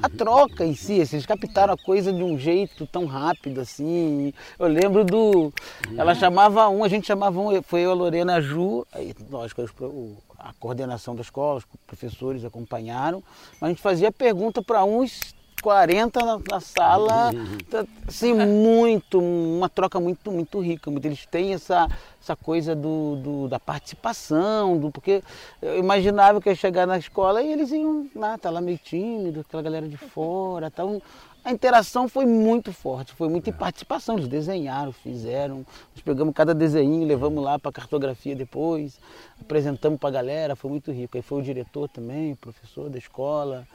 a 0.02 0.10
troca 0.10 0.66
em 0.66 0.76
si 0.76 0.94
eles 0.94 1.26
captaram 1.26 1.74
a 1.74 1.78
coisa 1.78 2.12
de 2.12 2.24
um 2.24 2.38
jeito 2.38 2.86
tão 2.86 3.06
rápido 3.06 3.62
assim. 3.62 4.34
Eu 4.58 4.68
lembro 4.68 5.06
do 5.06 5.54
ela 5.98 6.14
chamava 6.14 6.68
um 6.70 6.84
a 6.84 6.90
gente 6.90 7.08
chamava 7.08 7.40
um 7.40 7.62
foi 7.62 7.82
eu 7.82 7.92
a 7.92 7.94
Lorena 7.94 8.42
Ju 8.42 8.86
aí 8.92 9.14
lógico 9.30 9.62
o, 9.86 10.18
a 10.38 10.52
coordenação 10.54 11.16
da 11.16 11.22
escola 11.22 11.60
os 11.60 11.66
professores 11.88 12.44
acompanharam 12.44 13.24
mas 13.62 13.68
a 13.68 13.70
gente 13.70 13.82
fazia 13.82 14.12
pergunta 14.12 14.62
para 14.62 14.84
uns 14.84 15.34
40 15.62 16.20
na, 16.26 16.40
na 16.52 16.60
sala, 16.60 17.32
tá, 17.70 17.86
assim, 18.08 18.34
muito, 18.34 19.20
uma 19.20 19.70
troca 19.70 20.00
muito, 20.00 20.32
muito 20.32 20.60
rica. 20.60 20.90
muito- 20.90 21.06
Eles 21.06 21.26
têm 21.26 21.54
essa, 21.54 21.88
essa 22.22 22.36
coisa 22.36 22.76
do, 22.76 23.16
do- 23.18 23.48
da 23.48 23.60
participação, 23.60 24.78
do, 24.78 24.92
porque 24.92 25.22
eu 25.62 25.78
imaginava 25.78 26.40
que 26.42 26.50
eu 26.50 26.54
ia 26.54 26.56
chegar 26.58 26.86
na 26.88 26.98
escola 26.98 27.42
e 27.42 27.52
eles 27.52 27.72
iam 27.72 28.08
lá, 28.16 28.38
tá 28.38 28.50
lá 28.50 28.62
meio 28.62 28.78
tímido, 28.78 29.42
aquela 29.42 29.62
galera 29.64 29.88
de 29.88 29.98
fora, 29.98 30.70
tal. 30.72 31.02
A 31.44 31.54
interação 31.54 32.10
foi 32.10 32.26
muito 32.26 32.74
forte, 32.74 33.14
foi 33.14 33.30
muita 33.30 33.52
participação. 33.54 34.18
Eles 34.18 34.28
desenharam, 34.28 34.92
fizeram, 34.92 35.66
nós 35.96 36.04
pegamos 36.04 36.34
cada 36.34 36.54
desenho, 36.54 37.06
levamos 37.08 37.42
lá 37.42 37.58
para 37.58 37.72
cartografia 37.72 38.36
depois, 38.36 39.00
apresentamos 39.40 39.98
para 39.98 40.10
a 40.10 40.12
galera, 40.12 40.56
foi 40.56 40.70
muito 40.70 40.92
rico. 40.92 41.16
Aí 41.16 41.24
foi 41.24 41.40
o 41.40 41.42
diretor 41.42 41.88
também, 41.88 42.36
professor 42.36 42.90
da 42.90 42.98
escola. 42.98 43.66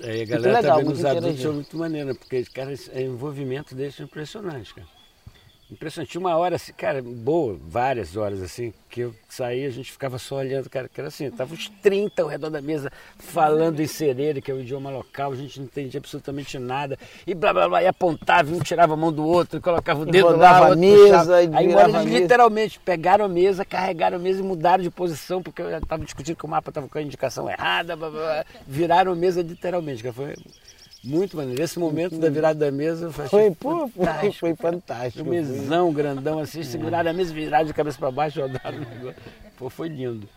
Aí 0.00 0.10
a 0.10 0.16
Muito 0.16 0.28
galera 0.28 0.60
legal, 0.60 0.62
tá 0.62 0.76
vendo 0.76 0.86
muito 0.86 0.98
os 0.98 1.04
adultos 1.04 1.42
são 1.42 1.52
muito 1.54 1.76
maneiro, 1.76 2.14
porque, 2.14 2.44
cara, 2.44 2.72
é 2.92 3.02
envolvimento 3.02 3.74
deles 3.74 3.98
é 3.98 4.04
impressionante, 4.04 4.74
cara. 4.74 4.97
Impressionante. 5.70 6.16
Uma 6.16 6.34
hora 6.36 6.56
assim, 6.56 6.72
cara, 6.72 7.02
boa, 7.02 7.58
várias 7.60 8.16
horas 8.16 8.42
assim, 8.42 8.72
que 8.88 9.00
eu 9.00 9.14
saía, 9.28 9.68
a 9.68 9.70
gente 9.70 9.92
ficava 9.92 10.18
só 10.18 10.36
olhando, 10.36 10.70
cara, 10.70 10.88
que 10.88 10.98
era 10.98 11.08
assim, 11.08 11.30
tava 11.30 11.52
uns 11.52 11.68
30 11.82 12.22
ao 12.22 12.28
redor 12.28 12.48
da 12.48 12.62
mesa 12.62 12.90
falando 13.18 13.78
em 13.80 13.86
serere, 13.86 14.40
que 14.40 14.50
é 14.50 14.54
o 14.54 14.60
idioma 14.60 14.90
local, 14.90 15.32
a 15.32 15.36
gente 15.36 15.58
não 15.58 15.66
entendia 15.66 15.98
absolutamente 15.98 16.58
nada, 16.58 16.98
e 17.26 17.34
blá 17.34 17.52
blá 17.52 17.68
blá, 17.68 17.82
e 17.82 17.86
apontava, 17.86 18.50
um 18.50 18.60
tirava 18.60 18.94
a 18.94 18.96
mão 18.96 19.12
do 19.12 19.26
outro, 19.26 19.60
colocava 19.60 20.00
o 20.00 20.06
dedo 20.06 20.36
lá, 20.36 20.68
a 20.68 20.74
mesa, 20.74 21.42
e 21.42 21.50
Aí 21.54 21.68
uma 21.68 21.82
eles 21.82 22.04
literalmente 22.12 22.80
pegaram 22.80 23.26
a 23.26 23.28
mesa, 23.28 23.62
carregaram 23.62 24.16
a 24.16 24.20
mesa 24.20 24.40
e 24.40 24.42
mudaram 24.42 24.82
de 24.82 24.90
posição, 24.90 25.42
porque 25.42 25.60
eu 25.60 25.76
estava 25.76 26.02
discutindo 26.02 26.36
que 26.36 26.46
o 26.46 26.48
mapa 26.48 26.70
estava 26.70 26.88
com 26.88 26.96
a 26.96 27.02
indicação 27.02 27.48
errada, 27.48 27.94
blá, 27.94 28.08
blá, 28.08 28.20
blá. 28.20 28.44
viraram 28.66 29.12
a 29.12 29.16
mesa 29.16 29.42
literalmente, 29.42 30.02
que 30.02 30.12
foi 30.12 30.34
muito 31.02 31.36
maneiro. 31.36 31.62
Esse 31.62 31.78
momento 31.78 32.18
da 32.18 32.28
virada 32.28 32.58
da 32.66 32.70
mesa 32.70 33.10
Foi, 33.10 33.50
pô, 33.50 33.88
foi, 33.88 34.04
fantástico. 34.04 34.34
foi 34.34 34.54
fantástico. 34.54 35.24
Um 35.26 35.30
mesão 35.30 35.92
grandão 35.92 36.38
assim, 36.38 36.62
seguraram 36.62 37.10
a 37.10 37.12
mesa, 37.12 37.32
viraram 37.32 37.66
de 37.66 37.72
cabeça 37.72 37.98
para 37.98 38.10
baixo, 38.10 38.40
rodaram 38.40 38.78
o 38.78 38.80
negócio. 38.80 39.22
Pô, 39.56 39.70
foi 39.70 39.88
lindo. 39.88 40.28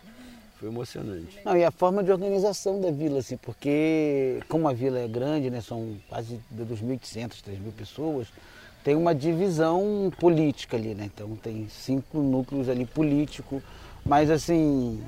Foi 0.59 0.69
emocionante. 0.69 1.39
Não, 1.43 1.57
e 1.57 1.63
a 1.63 1.71
forma 1.71 2.03
de 2.03 2.11
organização 2.11 2.79
da 2.79 2.91
vila, 2.91 3.17
assim, 3.19 3.35
porque 3.35 4.39
como 4.47 4.67
a 4.67 4.73
vila 4.73 4.99
é 4.99 5.07
grande, 5.07 5.49
né, 5.49 5.59
são 5.59 5.97
quase 6.07 6.39
2.800, 6.55 7.41
3.000 7.41 7.71
pessoas, 7.75 8.27
tem 8.83 8.95
uma 8.95 9.13
divisão 9.15 10.11
política 10.19 10.77
ali, 10.77 10.93
né? 10.93 11.09
Então 11.13 11.35
tem 11.35 11.67
cinco 11.69 12.19
núcleos 12.19 12.69
ali 12.69 12.85
políticos, 12.85 13.61
mas 14.05 14.29
assim, 14.29 15.01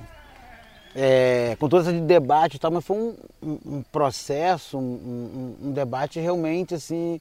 é, 0.96 1.56
com 1.60 1.68
todo 1.68 1.82
esse 1.90 2.00
debate 2.02 2.56
e 2.56 2.60
tal, 2.60 2.72
mas 2.72 2.86
foi 2.86 2.98
um, 2.98 3.16
um- 3.66 3.84
processo, 3.92 4.78
um, 4.78 4.82
um- 4.82 5.68
um 5.70 5.72
debate 5.72 6.20
realmente 6.20 6.76
assim, 6.76 7.20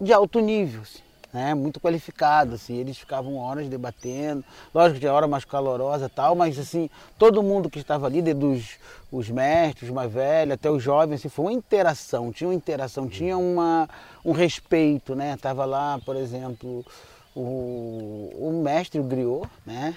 de 0.00 0.12
alto 0.12 0.40
nível, 0.40 0.82
assim, 0.82 1.00
né? 1.32 1.54
muito 1.54 1.80
qualificado. 1.80 2.54
Assim. 2.54 2.76
Eles 2.76 2.98
ficavam 2.98 3.36
horas 3.36 3.68
debatendo, 3.68 4.44
lógico 4.74 4.94
que 4.94 5.00
tinha 5.00 5.12
hora 5.12 5.26
mais 5.26 5.44
calorosa 5.44 6.08
tal, 6.08 6.34
mas 6.34 6.58
assim, 6.58 6.88
todo 7.18 7.42
mundo 7.42 7.68
que 7.70 7.78
estava 7.78 8.06
ali, 8.06 8.22
desde 8.22 8.78
os, 9.12 9.28
mestres, 9.30 9.90
mais 9.90 10.10
velhos, 10.12 10.54
até 10.54 10.70
os 10.70 10.82
jovens, 10.82 11.16
assim, 11.20 11.28
foi 11.28 11.46
uma 11.46 11.52
interação, 11.52 12.32
tinha 12.32 12.48
uma 12.48 12.54
interação, 12.54 13.08
tinha 13.08 13.36
uma, 13.36 13.88
um 14.24 14.32
respeito, 14.32 15.14
né? 15.14 15.36
Tava 15.40 15.64
lá, 15.64 15.98
por 16.04 16.16
exemplo, 16.16 16.84
o, 17.34 18.32
o 18.38 18.60
mestre, 18.62 19.00
o 19.00 19.04
griot, 19.04 19.48
né? 19.64 19.94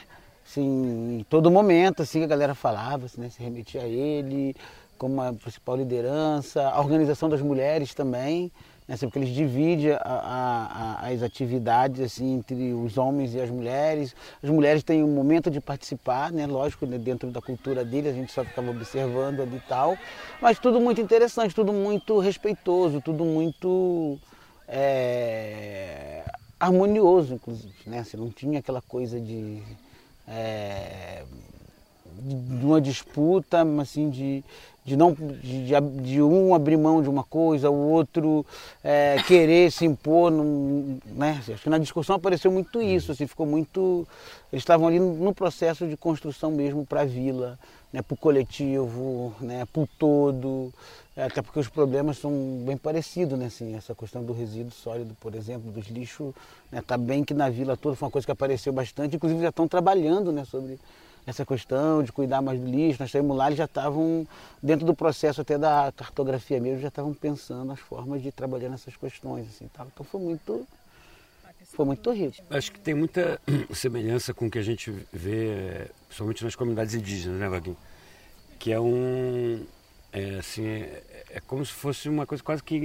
Assim, 0.49 1.19
em 1.19 1.23
todo 1.29 1.51
momento, 1.51 2.01
assim, 2.01 2.23
a 2.23 2.27
galera 2.27 2.55
falava, 2.55 3.05
assim, 3.05 3.21
né? 3.21 3.29
Se 3.29 3.39
remetia 3.39 3.83
a 3.83 3.87
ele 3.87 4.55
como 4.97 5.21
a 5.21 5.31
principal 5.31 5.77
liderança, 5.77 6.67
a 6.67 6.79
organização 6.79 7.29
das 7.29 7.39
mulheres 7.39 7.93
também, 7.93 8.51
né? 8.87 8.95
assim, 8.95 9.05
porque 9.05 9.19
eles 9.19 9.29
dividem 9.29 9.91
a- 9.91 9.99
a- 10.03 10.97
a- 11.05 11.07
as 11.07 11.21
atividades 11.21 12.01
assim, 12.01 12.37
entre 12.37 12.73
os 12.73 12.97
homens 12.97 13.35
e 13.35 13.39
as 13.39 13.49
mulheres. 13.51 14.15
As 14.43 14.49
mulheres 14.49 14.81
têm 14.83 15.03
um 15.03 15.13
momento 15.13 15.51
de 15.51 15.61
participar, 15.61 16.31
né? 16.31 16.47
lógico, 16.47 16.87
né? 16.87 16.97
dentro 16.97 17.29
da 17.29 17.39
cultura 17.39 17.85
deles, 17.85 18.11
a 18.11 18.15
gente 18.15 18.31
só 18.31 18.43
ficava 18.43 18.71
observando 18.71 19.41
ali 19.41 19.55
e 19.57 19.69
tal, 19.69 19.95
mas 20.41 20.57
tudo 20.57 20.81
muito 20.81 20.99
interessante, 20.99 21.53
tudo 21.53 21.71
muito 21.71 22.17
respeitoso, 22.19 22.99
tudo 23.01 23.23
muito 23.23 24.17
é, 24.67 26.23
harmonioso, 26.59 27.35
inclusive. 27.35 27.71
Né? 27.85 27.99
Assim, 27.99 28.17
não 28.17 28.31
tinha 28.31 28.59
aquela 28.59 28.81
coisa 28.81 29.19
de. 29.19 29.61
É, 30.29 31.23
de 32.21 32.65
uma 32.65 32.79
disputa, 32.79 33.65
assim, 33.81 34.09
de, 34.09 34.43
de, 34.85 34.95
não, 34.95 35.13
de, 35.13 35.71
de 36.01 36.21
um 36.21 36.53
abrir 36.53 36.77
mão 36.77 37.01
de 37.01 37.09
uma 37.09 37.23
coisa, 37.23 37.69
o 37.69 37.89
outro 37.91 38.45
é, 38.83 39.17
querer 39.27 39.71
se 39.71 39.85
impor, 39.85 40.31
num, 40.31 40.99
né? 41.05 41.41
Acho 41.47 41.63
que 41.63 41.69
na 41.69 41.77
discussão 41.77 42.15
apareceu 42.15 42.51
muito 42.51 42.81
isso, 42.81 43.11
assim, 43.11 43.27
ficou 43.27 43.45
muito... 43.45 44.07
Eles 44.51 44.61
estavam 44.61 44.87
ali 44.87 44.99
no 44.99 45.33
processo 45.33 45.87
de 45.87 45.95
construção 45.95 46.51
mesmo 46.51 46.85
para 46.85 47.01
a 47.01 47.05
vila, 47.05 47.57
né? 47.93 48.01
para 48.01 48.13
o 48.13 48.17
coletivo, 48.17 49.33
né? 49.39 49.65
para 49.71 49.81
o 49.81 49.89
todo, 49.97 50.73
até 51.25 51.41
porque 51.41 51.59
os 51.59 51.67
problemas 51.67 52.17
são 52.17 52.63
bem 52.65 52.77
parecidos, 52.77 53.37
né? 53.37 53.47
Assim, 53.47 53.75
essa 53.75 53.93
questão 53.95 54.23
do 54.23 54.33
resíduo 54.33 54.71
sólido, 54.71 55.15
por 55.19 55.35
exemplo, 55.35 55.71
dos 55.71 55.87
lixos, 55.87 56.33
né? 56.71 56.81
tá 56.81 56.97
bem 56.97 57.23
que 57.23 57.33
na 57.33 57.49
vila 57.49 57.75
toda 57.75 57.95
foi 57.95 58.07
uma 58.07 58.11
coisa 58.11 58.25
que 58.25 58.31
apareceu 58.31 58.71
bastante, 58.71 59.15
inclusive 59.15 59.41
já 59.41 59.49
estão 59.49 59.67
trabalhando 59.67 60.31
né? 60.31 60.45
sobre 60.45 60.79
essa 61.29 61.45
questão 61.45 62.03
de 62.03 62.11
cuidar 62.11 62.41
mais 62.41 62.59
do 62.59 62.67
lixo. 62.67 63.01
Nós 63.01 63.11
saímos 63.11 63.35
lá, 63.37 63.47
eles 63.47 63.57
já 63.57 63.65
estavam, 63.65 64.27
dentro 64.61 64.85
do 64.85 64.93
processo 64.93 65.41
até 65.41 65.57
da 65.57 65.91
cartografia 65.95 66.59
mesmo, 66.59 66.81
já 66.81 66.87
estavam 66.87 67.13
pensando 67.13 67.71
as 67.71 67.79
formas 67.79 68.21
de 68.21 68.31
trabalhar 68.31 68.69
nessas 68.69 68.95
questões. 68.95 69.47
Assim, 69.47 69.69
tal. 69.73 69.87
Então 69.93 70.05
foi 70.05 70.19
muito, 70.19 70.67
foi 71.65 71.85
muito 71.85 72.11
rico. 72.11 72.37
Acho 72.49 72.71
que 72.71 72.79
tem 72.79 72.93
muita 72.93 73.39
semelhança 73.73 74.33
com 74.33 74.47
o 74.47 74.51
que 74.51 74.59
a 74.59 74.63
gente 74.63 74.91
vê, 75.13 75.89
principalmente 76.07 76.43
nas 76.43 76.55
comunidades 76.55 76.95
indígenas, 76.95 77.39
né, 77.39 77.49
Vaguinho? 77.49 77.77
Que 78.57 78.71
é 78.71 78.79
um. 78.79 79.65
É, 80.11 80.39
assim, 80.39 80.65
é, 80.65 81.03
é 81.35 81.39
como 81.39 81.65
se 81.65 81.71
fosse 81.71 82.09
uma 82.09 82.25
coisa 82.25 82.43
quase 82.43 82.63
que 82.63 82.75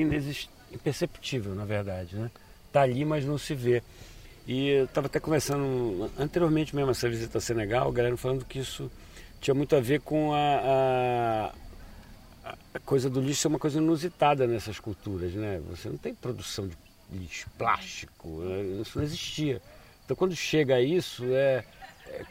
imperceptível, 0.73 1.55
na 1.55 1.65
verdade, 1.65 2.17
né? 2.17 2.31
Tá 2.73 2.83
ali, 2.83 3.05
mas 3.05 3.25
não 3.25 3.39
se 3.39 3.55
vê. 3.55 3.83
E 4.47 4.69
eu 4.69 4.85
estava 4.85 5.07
até 5.07 5.19
conversando 5.19 6.11
anteriormente 6.19 6.77
mesmo, 6.77 6.91
essa 6.91 7.09
visita 7.09 7.39
ao 7.39 7.41
Senegal, 7.41 7.89
a 7.89 7.93
galera 7.93 8.17
falando 8.17 8.45
que 8.45 8.59
isso 8.59 8.91
tinha 9.41 9.55
muito 9.55 9.75
a 9.75 9.81
ver 9.81 10.01
com 10.01 10.35
a, 10.35 11.53
a, 12.45 12.55
a 12.75 12.81
coisa 12.81 13.09
do 13.09 13.21
lixo 13.21 13.43
ser 13.43 13.49
uma 13.49 13.59
coisa 13.59 13.79
inusitada 13.79 14.47
nessas 14.47 14.79
culturas, 14.79 15.33
né? 15.33 15.61
Você 15.71 15.89
não 15.89 15.97
tem 15.97 16.15
produção 16.15 16.69
de 16.69 16.77
lixo, 17.11 17.49
plástico, 17.57 18.41
né? 18.41 18.81
isso 18.83 18.99
não 18.99 19.05
existia. 19.05 19.63
Então 20.05 20.17
quando 20.17 20.37
chega 20.37 20.75
a 20.75 20.81
isso, 20.81 21.25
é, 21.27 21.65
é, 22.09 22.25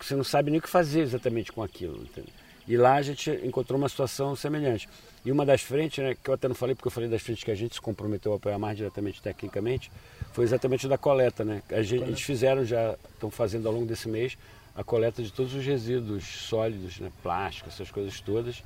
você 0.00 0.16
não 0.16 0.24
sabe 0.24 0.50
nem 0.50 0.58
o 0.58 0.62
que 0.62 0.68
fazer 0.68 1.00
exatamente 1.00 1.52
com 1.52 1.62
aquilo. 1.62 2.02
entendeu? 2.02 2.32
E 2.66 2.76
lá 2.76 2.94
a 2.94 3.02
gente 3.02 3.30
encontrou 3.44 3.78
uma 3.78 3.88
situação 3.88 4.36
semelhante. 4.36 4.88
E 5.24 5.32
uma 5.32 5.44
das 5.44 5.62
frentes, 5.62 6.02
né, 6.02 6.16
que 6.20 6.28
eu 6.28 6.34
até 6.34 6.48
não 6.48 6.54
falei 6.54 6.74
porque 6.74 6.88
eu 6.88 6.92
falei 6.92 7.08
das 7.08 7.22
frentes 7.22 7.44
que 7.44 7.50
a 7.50 7.54
gente 7.54 7.74
se 7.74 7.80
comprometeu 7.80 8.32
a 8.32 8.36
apoiar 8.36 8.58
mais 8.58 8.76
diretamente 8.76 9.20
tecnicamente, 9.20 9.90
foi 10.32 10.44
exatamente 10.44 10.86
da 10.88 10.98
coleta. 10.98 11.44
Né? 11.44 11.62
A 11.70 11.82
gente, 11.82 12.02
eles 12.04 12.20
fizeram 12.22 12.64
já, 12.64 12.96
estão 13.14 13.30
fazendo 13.30 13.66
ao 13.66 13.74
longo 13.74 13.86
desse 13.86 14.08
mês, 14.08 14.36
a 14.74 14.82
coleta 14.82 15.22
de 15.22 15.32
todos 15.32 15.54
os 15.54 15.64
resíduos 15.64 16.24
sólidos, 16.24 16.98
né, 16.98 17.10
plástico, 17.22 17.68
essas 17.68 17.90
coisas 17.90 18.20
todas. 18.20 18.62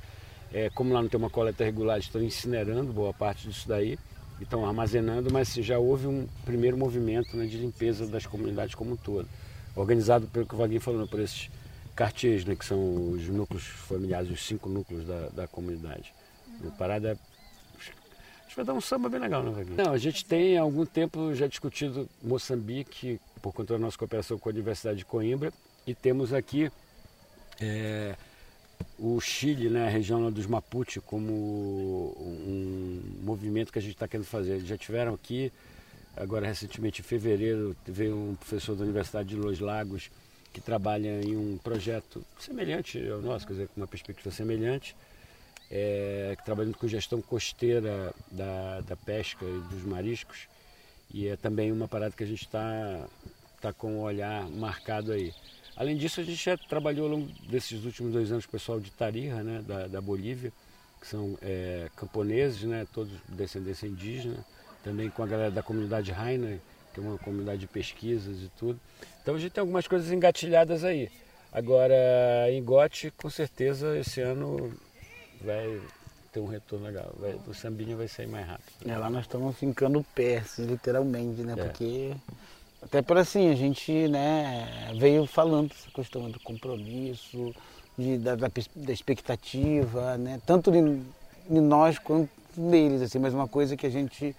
É, 0.53 0.69
como 0.69 0.93
lá 0.93 1.01
não 1.01 1.09
tem 1.09 1.19
uma 1.19 1.29
coleta 1.29 1.63
regular, 1.63 1.99
estão 1.99 2.21
incinerando 2.23 2.93
boa 2.93 3.13
parte 3.13 3.47
disso 3.47 3.67
daí 3.67 3.97
estão 4.41 4.65
armazenando, 4.65 5.31
mas 5.31 5.53
já 5.53 5.79
houve 5.79 6.07
um 6.07 6.27
primeiro 6.45 6.77
movimento 6.77 7.35
né, 7.35 7.45
de 7.45 7.57
limpeza 7.57 8.05
das 8.07 8.25
comunidades 8.25 8.75
como 8.75 8.93
um 8.93 8.95
todo, 8.95 9.27
organizado 9.75 10.27
pelo 10.27 10.45
que 10.45 10.53
o 10.53 10.57
Vaguinho 10.57 10.81
falou, 10.81 11.07
por 11.07 11.19
esses 11.19 11.49
quartiers, 11.97 12.45
né, 12.45 12.55
que 12.55 12.63
são 12.63 13.11
os 13.11 13.27
núcleos 13.27 13.63
familiares, 13.63 14.29
os 14.29 14.45
cinco 14.45 14.69
núcleos 14.69 15.05
da, 15.05 15.29
da 15.29 15.47
comunidade. 15.47 16.13
No 16.61 16.71
Parada, 16.71 17.17
acho 17.77 17.91
que 18.49 18.55
vai 18.55 18.63
dar 18.63 18.73
um 18.73 18.81
samba 18.81 19.09
bem 19.09 19.19
legal, 19.19 19.43
né, 19.43 19.51
Vaguinho? 19.51 19.75
Não, 19.75 19.91
a 19.91 19.97
gente 19.97 20.23
tem 20.23 20.57
há 20.57 20.61
algum 20.61 20.85
tempo 20.85 21.33
já 21.33 21.47
discutido 21.47 22.07
Moçambique, 22.21 23.19
por 23.41 23.51
conta 23.51 23.73
da 23.73 23.79
nossa 23.79 23.97
cooperação 23.97 24.37
com 24.37 24.47
a 24.47 24.51
Universidade 24.51 24.99
de 24.99 25.05
Coimbra, 25.05 25.51
e 25.87 25.95
temos 25.95 26.33
aqui 26.33 26.71
é, 27.59 28.15
o 28.99 29.19
Chile, 29.19 29.69
né, 29.69 29.87
a 29.87 29.89
região 29.89 30.31
dos 30.31 30.45
Mapuche, 30.45 30.99
como 30.99 31.33
um 31.33 33.01
movimento 33.23 33.71
que 33.71 33.79
a 33.79 33.81
gente 33.81 33.93
está 33.93 34.07
querendo 34.07 34.27
fazer. 34.27 34.53
Eles 34.53 34.67
já 34.67 34.77
tiveram 34.77 35.15
aqui, 35.15 35.51
agora 36.15 36.45
recentemente 36.45 37.01
em 37.01 37.03
fevereiro, 37.03 37.75
veio 37.85 38.15
um 38.15 38.35
professor 38.35 38.75
da 38.75 38.83
Universidade 38.83 39.29
de 39.29 39.35
Los 39.35 39.59
Lagos 39.59 40.11
que 40.57 40.61
trabalha 40.61 41.21
em 41.21 41.37
um 41.37 41.55
projeto 41.55 42.25
semelhante 42.39 43.07
ao 43.09 43.21
nosso, 43.21 43.45
quer 43.45 43.53
dizer, 43.53 43.67
com 43.67 43.79
uma 43.79 43.85
perspectiva 43.85 44.31
semelhante, 44.31 44.95
é, 45.69 46.35
trabalhando 46.43 46.75
com 46.75 46.87
gestão 46.87 47.21
costeira 47.21 48.11
da, 48.31 48.81
da 48.81 48.95
pesca 48.95 49.45
e 49.45 49.59
dos 49.69 49.83
mariscos. 49.83 50.47
E 51.13 51.27
é 51.27 51.35
também 51.35 51.71
uma 51.71 51.87
parada 51.87 52.15
que 52.15 52.23
a 52.23 52.27
gente 52.27 52.43
está 52.43 53.07
tá 53.61 53.71
com 53.71 53.97
o 53.97 54.01
olhar 54.01 54.49
marcado 54.49 55.11
aí. 55.11 55.31
Além 55.75 55.95
disso, 55.95 56.21
a 56.21 56.23
gente 56.23 56.43
já 56.43 56.57
trabalhou 56.57 57.05
ao 57.05 57.11
longo 57.11 57.31
desses 57.47 57.85
últimos 57.85 58.11
dois 58.11 58.31
anos 58.31 58.47
com 58.47 58.49
o 58.49 58.59
pessoal 58.59 58.79
de 58.79 58.89
Tarija, 58.89 59.43
né, 59.43 59.61
da, 59.61 59.85
da 59.85 60.01
Bolívia, 60.01 60.51
que 60.99 61.05
são 61.05 61.37
é, 61.39 61.87
camponeses, 61.95 62.63
né, 62.63 62.87
todos 62.91 63.13
de 63.29 63.35
descendência 63.35 63.85
indígena, 63.85 64.43
também 64.83 65.07
com 65.07 65.21
a 65.21 65.27
galera 65.27 65.51
da 65.51 65.61
comunidade 65.61 66.11
Rainer, 66.11 66.59
que 66.91 66.99
é 66.99 67.03
uma 67.03 67.19
comunidade 67.19 67.59
de 67.59 67.67
pesquisas 67.67 68.41
e 68.41 68.49
tudo. 68.57 68.79
Então 69.27 69.35
a 69.35 69.39
gente 69.39 69.51
tem 69.51 69.59
algumas 69.59 69.85
coisas 69.85 70.09
engatilhadas 70.09 70.85
aí. 70.85 71.11
Agora, 71.51 71.93
em 72.49 72.63
Gote, 72.63 73.11
com 73.11 73.29
certeza, 73.29 73.97
esse 73.97 74.21
ano 74.21 74.71
vai 75.41 75.81
ter 76.31 76.39
um 76.39 76.45
retorno 76.45 76.85
legal. 76.85 77.13
Vai, 77.19 77.37
o 77.45 77.53
sambinha 77.53 77.97
vai 77.97 78.07
sair 78.07 78.27
mais 78.27 78.47
rápido. 78.47 78.89
É, 78.89 78.97
lá 78.97 79.09
nós 79.09 79.25
estamos 79.25 79.57
fincando 79.57 79.99
o 79.99 80.03
pé, 80.15 80.37
assim, 80.37 80.65
literalmente, 80.65 81.41
né? 81.41 81.55
É. 81.57 81.61
Porque 81.61 82.13
até 82.81 83.01
por 83.01 83.17
assim, 83.17 83.51
a 83.51 83.53
gente 83.53 84.07
né, 84.07 84.93
veio 84.97 85.25
falando 85.25 85.73
essa 85.73 85.91
questão 85.91 86.31
do 86.31 86.39
compromisso, 86.39 87.53
de, 87.97 88.17
da, 88.19 88.33
da, 88.33 88.49
da 88.77 88.93
expectativa, 88.93 90.17
né? 90.17 90.39
Tanto 90.45 90.73
em, 90.73 91.05
em 91.49 91.59
nós 91.59 91.99
quanto 91.99 92.29
neles, 92.57 93.01
assim, 93.01 93.19
mas 93.19 93.33
uma 93.33 93.47
coisa 93.47 93.77
que 93.77 93.85
a 93.85 93.89
gente, 93.89 94.35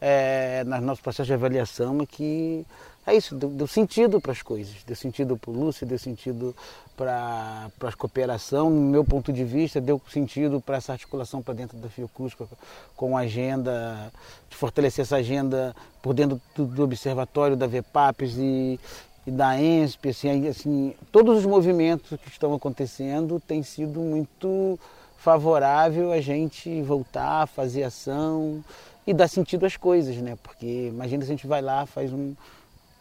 é, 0.00 0.64
no 0.64 0.80
nosso 0.80 1.02
processo 1.02 1.26
de 1.26 1.34
avaliação, 1.34 2.00
é 2.00 2.06
que 2.06 2.66
é 3.06 3.16
isso, 3.16 3.34
deu, 3.34 3.48
deu 3.48 3.66
sentido 3.66 4.20
para 4.20 4.32
as 4.32 4.42
coisas, 4.42 4.74
deu 4.86 4.94
sentido 4.94 5.36
para 5.36 5.50
o 5.50 5.54
Lúcio, 5.54 5.86
deu 5.86 5.98
sentido 5.98 6.54
para 6.96 7.70
a 7.80 7.92
cooperação, 7.92 8.68
no 8.68 8.90
meu 8.90 9.04
ponto 9.04 9.32
de 9.32 9.42
vista, 9.42 9.80
deu 9.80 10.00
sentido 10.12 10.60
para 10.60 10.76
essa 10.76 10.92
articulação 10.92 11.42
para 11.42 11.54
dentro 11.54 11.78
da 11.78 11.88
Fiocruz 11.88 12.34
com, 12.34 12.46
com 12.94 13.16
a 13.16 13.20
agenda, 13.20 14.12
de 14.48 14.56
fortalecer 14.56 15.02
essa 15.02 15.16
agenda 15.16 15.74
por 16.02 16.12
dentro 16.12 16.40
do, 16.54 16.66
do 16.66 16.82
observatório 16.82 17.56
da 17.56 17.66
VPAPES 17.66 18.36
e, 18.36 18.80
e 19.26 19.30
da 19.30 19.58
ENSP, 19.58 20.08
assim, 20.10 20.48
assim, 20.48 20.94
todos 21.10 21.38
os 21.38 21.46
movimentos 21.46 22.18
que 22.20 22.28
estão 22.28 22.54
acontecendo 22.54 23.40
têm 23.40 23.62
sido 23.62 23.98
muito 24.00 24.78
favorável 25.20 26.12
a 26.12 26.20
gente 26.20 26.80
voltar, 26.80 27.46
fazer 27.46 27.82
ação 27.82 28.64
e 29.06 29.12
dar 29.12 29.28
sentido 29.28 29.66
às 29.66 29.76
coisas, 29.76 30.16
né? 30.16 30.36
Porque 30.42 30.88
imagina 30.88 31.22
se 31.24 31.30
a 31.30 31.34
gente 31.34 31.46
vai 31.46 31.60
lá, 31.60 31.84
faz 31.84 32.10
um 32.12 32.34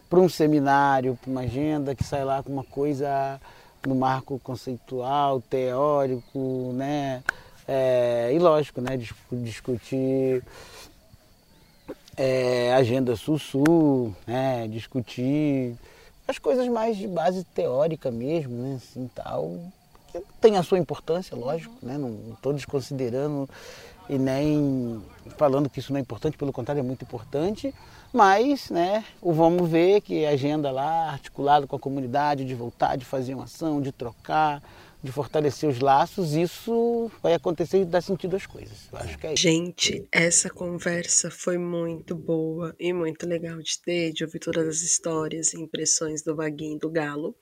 para 0.10 0.20
um 0.20 0.28
seminário, 0.28 1.18
para 1.22 1.30
uma 1.32 1.42
agenda 1.42 1.96
que 1.96 2.04
sai 2.04 2.26
lá 2.26 2.44
com 2.44 2.52
uma 2.52 2.64
coisa 2.64 3.40
no 3.86 3.96
marco 3.96 4.38
conceitual, 4.40 5.40
teórico, 5.40 6.72
né? 6.74 7.24
É, 7.66 8.32
e 8.34 8.40
lógico, 8.40 8.82
né? 8.82 8.98
Dis- 8.98 9.14
Discutir 9.32 10.44
é, 12.18 12.74
agenda 12.74 13.16
sul-sul, 13.16 14.14
né? 14.28 14.68
Discutir 14.68 15.74
as 16.28 16.38
coisas 16.38 16.68
mais 16.68 16.98
de 16.98 17.08
base 17.08 17.46
teórica 17.46 18.12
mesmo, 18.12 18.56
né? 18.56 18.76
Assim, 18.76 19.10
tal. 19.16 19.58
Tem 20.41 20.58
a 20.58 20.63
sua 20.63 20.80
importância, 20.80 21.36
lógico, 21.36 21.76
né? 21.82 21.98
Não 21.98 22.34
estou 22.34 22.54
desconsiderando 22.54 23.48
e 24.10 24.17
nem 24.17 25.02
falando 25.38 25.69
que 25.69 25.80
isso 25.80 25.93
não 25.93 26.00
é 26.00 26.02
importante, 26.02 26.36
pelo 26.36 26.52
contrário, 26.52 26.80
é 26.80 26.84
muito 26.84 27.04
importante, 27.04 27.74
mas 28.12 28.72
né, 28.72 29.06
o 29.22 29.32
vamos 29.32 29.69
ver 29.69 30.02
que 30.02 30.26
a 30.26 30.32
agenda 30.32 30.72
lá, 30.72 31.12
articulada 31.12 31.67
com 31.67 31.76
a 31.76 31.80
comunidade, 31.80 32.43
de 32.43 32.56
voltar, 32.56 32.95
de 32.95 33.06
fazer 33.06 33.36
uma 33.36 33.43
ação, 33.43 33.80
de 33.80 33.91
trocar, 33.91 34.63
de 35.02 35.12
fortalecer 35.12 35.69
os 35.69 35.80
laços, 35.80 36.34
isso 36.34 37.10
vai 37.22 37.34
acontecer 37.34 37.82
e 37.82 37.86
dar 37.86 38.02
sentido 38.02 38.36
às 38.36 38.45
coisas. 38.45 38.89
Eu 38.91 38.98
acho 38.98 39.17
que 39.17 39.28
é 39.28 39.34
isso. 39.34 39.41
Gente, 39.43 40.08
essa 40.12 40.50
conversa 40.50 41.32
foi 41.32 41.58
muito 41.58 42.15
boa 42.15 42.76
e 42.80 42.91
muito 42.91 43.26
legal 43.28 43.60
de 43.60 43.80
ter, 43.80 44.12
de 44.12 44.26
ouvir 44.26 44.39
todas 44.39 44.67
as 44.67 44.82
histórias 44.82 45.54
e 45.54 45.62
impressões 45.62 46.22
do 46.22 46.36
Vaguinho 46.36 46.76
e 46.76 46.80
do 46.80 46.89
Galo. 46.89 47.36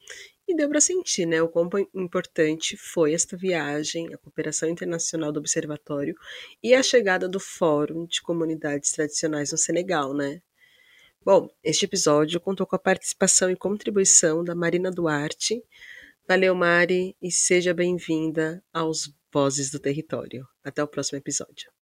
E 0.47 0.55
deu 0.55 0.69
para 0.69 0.79
sentir, 0.79 1.25
né, 1.25 1.41
o 1.41 1.49
quão 1.49 1.69
importante 1.93 2.77
foi 2.77 3.13
esta 3.13 3.36
viagem, 3.36 4.13
a 4.13 4.17
cooperação 4.17 4.69
internacional 4.69 5.31
do 5.31 5.39
Observatório 5.39 6.15
e 6.63 6.73
a 6.73 6.81
chegada 6.81 7.27
do 7.27 7.39
Fórum 7.39 8.05
de 8.05 8.21
Comunidades 8.21 8.91
Tradicionais 8.91 9.51
no 9.51 9.57
Senegal, 9.57 10.13
né? 10.13 10.41
Bom, 11.21 11.49
este 11.62 11.83
episódio 11.83 12.39
contou 12.39 12.65
com 12.65 12.77
a 12.77 12.79
participação 12.79 13.51
e 13.51 13.55
contribuição 13.57 14.41
da 14.41 14.55
Marina 14.55 14.89
Duarte. 14.89 15.62
Valeu, 16.25 16.55
Mari, 16.55 17.17
e 17.21 17.29
seja 17.29 17.73
bem-vinda 17.73 18.63
aos 18.71 19.13
Vozes 19.33 19.69
do 19.69 19.79
Território. 19.79 20.47
Até 20.63 20.81
o 20.81 20.88
próximo 20.88 21.17
episódio. 21.17 21.69